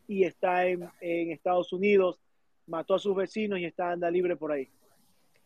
[0.09, 2.21] y está en, Estados Unidos,
[2.67, 4.69] mató a sus vecinos y está anda libre por ahí.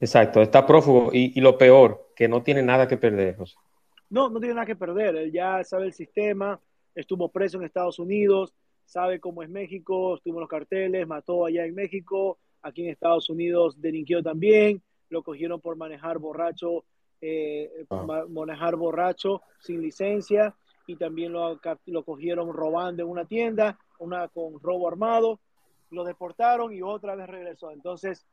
[0.00, 3.36] Exacto, está prófugo y, y lo peor, que no tiene nada que perder.
[3.36, 3.56] José.
[4.10, 5.16] No, no tiene nada que perder.
[5.16, 6.60] Él ya sabe el sistema,
[6.94, 11.64] estuvo preso en Estados Unidos, sabe cómo es México, estuvo en los carteles, mató allá
[11.64, 16.84] en México, aquí en Estados Unidos delinquió también, lo cogieron por manejar borracho,
[17.20, 18.24] eh, ah.
[18.28, 20.54] manejar borracho sin licencia
[20.86, 25.40] y también lo, lo cogieron robando en una tienda, una con robo armado,
[25.90, 27.72] lo deportaron y otra vez regresó.
[27.72, 28.24] Entonces,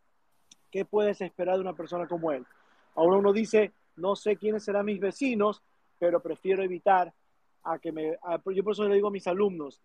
[0.73, 2.43] ¿qué puedes esperar de una persona como él?
[2.95, 5.61] Ahora uno dice, no sé quiénes serán mis vecinos,
[5.99, 7.13] pero prefiero evitar
[7.63, 8.17] a que me,
[8.55, 9.79] yo por eso le digo a mis alumnos,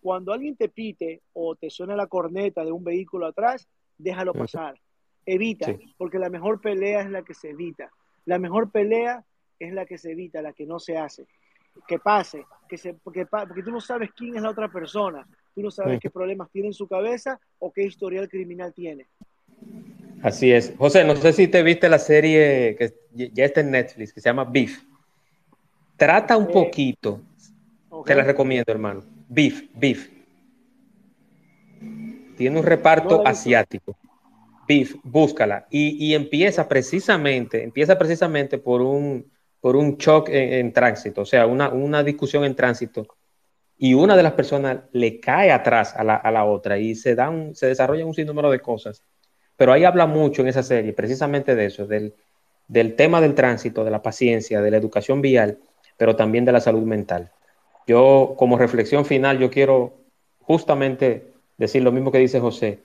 [0.00, 3.68] cuando alguien te pite o te suena la corneta de un vehículo atrás,
[3.98, 4.80] déjalo pasar,
[5.26, 7.90] evita, porque la mejor pelea es la que se evita,
[8.24, 9.24] la mejor pelea
[9.58, 11.26] es la que se evita, la que no se hace,
[11.88, 15.26] que pase, que se, porque, porque tú no sabes quién es la otra persona,
[15.56, 19.08] tú no sabes qué problemas tiene en su cabeza o qué historial criminal tiene.
[20.22, 20.74] Así es.
[20.76, 22.94] José, no sé si te viste la serie que
[23.32, 24.82] ya está en Netflix, que se llama Beef
[26.00, 27.20] Trata un poquito.
[28.06, 29.04] Te la recomiendo, hermano.
[29.28, 30.08] Beef, beef.
[32.38, 33.98] Tiene un reparto asiático.
[34.66, 35.66] Beef, búscala.
[35.68, 42.02] Y, empieza precisamente, empieza precisamente por un, por un shock en, tránsito, o sea, una,
[42.02, 43.06] discusión en tránsito.
[43.76, 47.66] Y una de las personas le cae atrás a la, otra y se, dan, se
[47.66, 49.04] desarrolla un sinnúmero de cosas.
[49.60, 52.14] Pero ahí habla mucho en esa serie, precisamente de eso, del,
[52.66, 55.58] del tema del tránsito, de la paciencia, de la educación vial,
[55.98, 57.30] pero también de la salud mental.
[57.86, 59.92] Yo, como reflexión final, yo quiero
[60.40, 62.78] justamente decir lo mismo que dice José.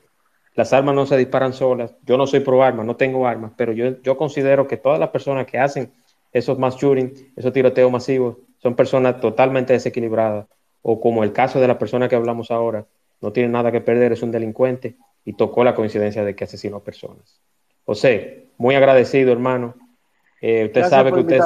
[0.54, 1.96] Las armas no se disparan solas.
[2.06, 5.12] Yo no soy pro armas, no tengo armas, pero yo, yo considero que todas las
[5.12, 5.94] personas que hacen
[6.34, 10.48] esos mass shooting, esos tiroteos masivos, son personas totalmente desequilibradas.
[10.82, 12.86] O como el caso de la persona que hablamos ahora,
[13.22, 16.82] no tiene nada que perder, es un delincuente y tocó la coincidencia de que asesinó
[16.82, 17.42] personas.
[17.84, 19.76] José, muy agradecido, hermano.
[20.40, 21.40] Eh, usted sabe que usted,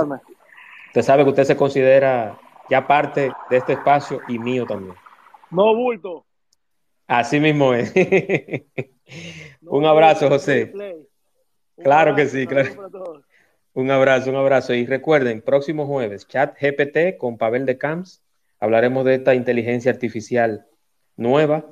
[0.88, 2.38] usted sabe que usted se considera
[2.70, 4.96] ya parte de este espacio y mío también.
[5.50, 6.26] No bulto.
[7.08, 7.94] Así mismo es.
[9.62, 10.74] un abrazo, José.
[11.82, 12.70] claro que sí, claro.
[13.74, 14.74] Un abrazo, un abrazo.
[14.74, 18.22] Y recuerden, próximo jueves, chat GPT con Pavel de Camps.
[18.60, 20.68] Hablaremos de esta inteligencia artificial
[21.16, 21.66] nueva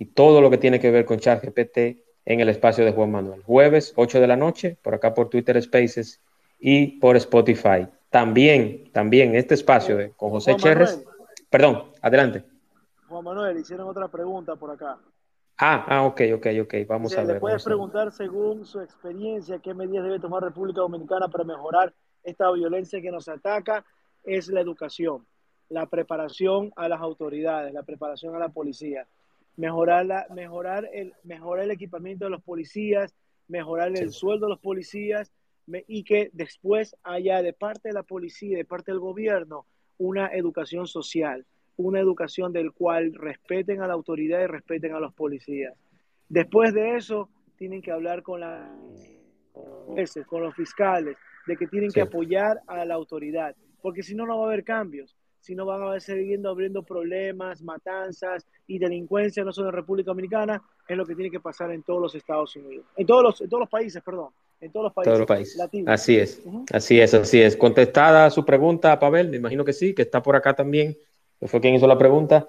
[0.00, 3.10] y todo lo que tiene que ver con chat GPT en el espacio de Juan
[3.10, 3.42] Manuel.
[3.42, 6.22] Jueves, 8 de la noche, por acá por Twitter Spaces
[6.58, 7.86] y por Spotify.
[8.08, 11.04] También, también este espacio de, con José Cherres.
[11.50, 12.44] Perdón, adelante.
[13.10, 14.96] Juan Manuel, hicieron otra pregunta por acá.
[15.58, 17.34] Ah, ah, ok, ok, ok, vamos a ver.
[17.34, 21.92] Le puedes preguntar según su experiencia qué medidas debe tomar República Dominicana para mejorar
[22.22, 23.84] esta violencia que nos ataca.
[24.24, 25.26] Es la educación,
[25.68, 29.06] la preparación a las autoridades, la preparación a la policía,
[29.56, 33.14] mejorar, la, mejorar, el, mejorar el equipamiento de los policías,
[33.48, 35.32] mejorar el sueldo de los policías
[35.86, 39.66] y que después haya de parte de la policía, de parte del gobierno,
[39.98, 41.46] una educación social
[41.80, 45.74] una educación del cual respeten a la autoridad y respeten a los policías.
[46.28, 48.70] Después de eso, tienen que hablar con, la,
[50.26, 54.38] con los fiscales, de que tienen que apoyar a la autoridad, porque si no, no
[54.38, 59.52] va a haber cambios, si no van a seguir abriendo problemas, matanzas y delincuencia, no
[59.52, 62.86] solo en República Dominicana, es lo que tiene que pasar en todos los Estados Unidos,
[62.96, 64.28] en todos los, en todos los países, perdón,
[64.60, 65.56] en todos los países, todos los países.
[65.56, 65.88] latinos.
[65.88, 67.56] Así es, así es, así es.
[67.56, 70.96] Contestada su pregunta, Pavel, me imagino que sí, que está por acá también
[71.40, 72.48] que fue quien hizo la pregunta.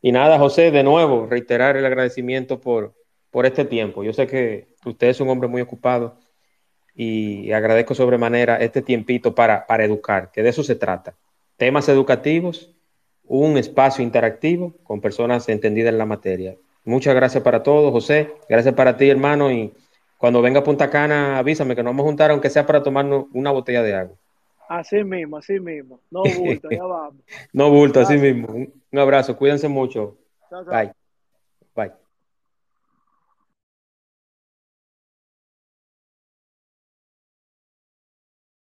[0.00, 2.94] Y nada, José, de nuevo, reiterar el agradecimiento por,
[3.30, 4.04] por este tiempo.
[4.04, 6.16] Yo sé que usted es un hombre muy ocupado
[6.94, 11.16] y agradezco sobremanera este tiempito para, para educar, que de eso se trata.
[11.58, 12.74] Temas educativos,
[13.24, 16.56] un espacio interactivo con personas entendidas en la materia.
[16.84, 18.32] Muchas gracias para todos, José.
[18.48, 19.52] Gracias para ti, hermano.
[19.52, 19.74] Y
[20.16, 23.26] cuando venga a Punta Cana, avísame que nos vamos a juntar, aunque sea para tomarnos
[23.34, 24.16] una botella de agua.
[24.68, 26.00] Así mismo, así mismo.
[26.10, 27.22] No bulto, ya vamos.
[27.52, 28.48] no bulto, así mismo.
[28.54, 30.16] Un, abrazo, cuídense mucho.
[30.70, 30.92] Bye.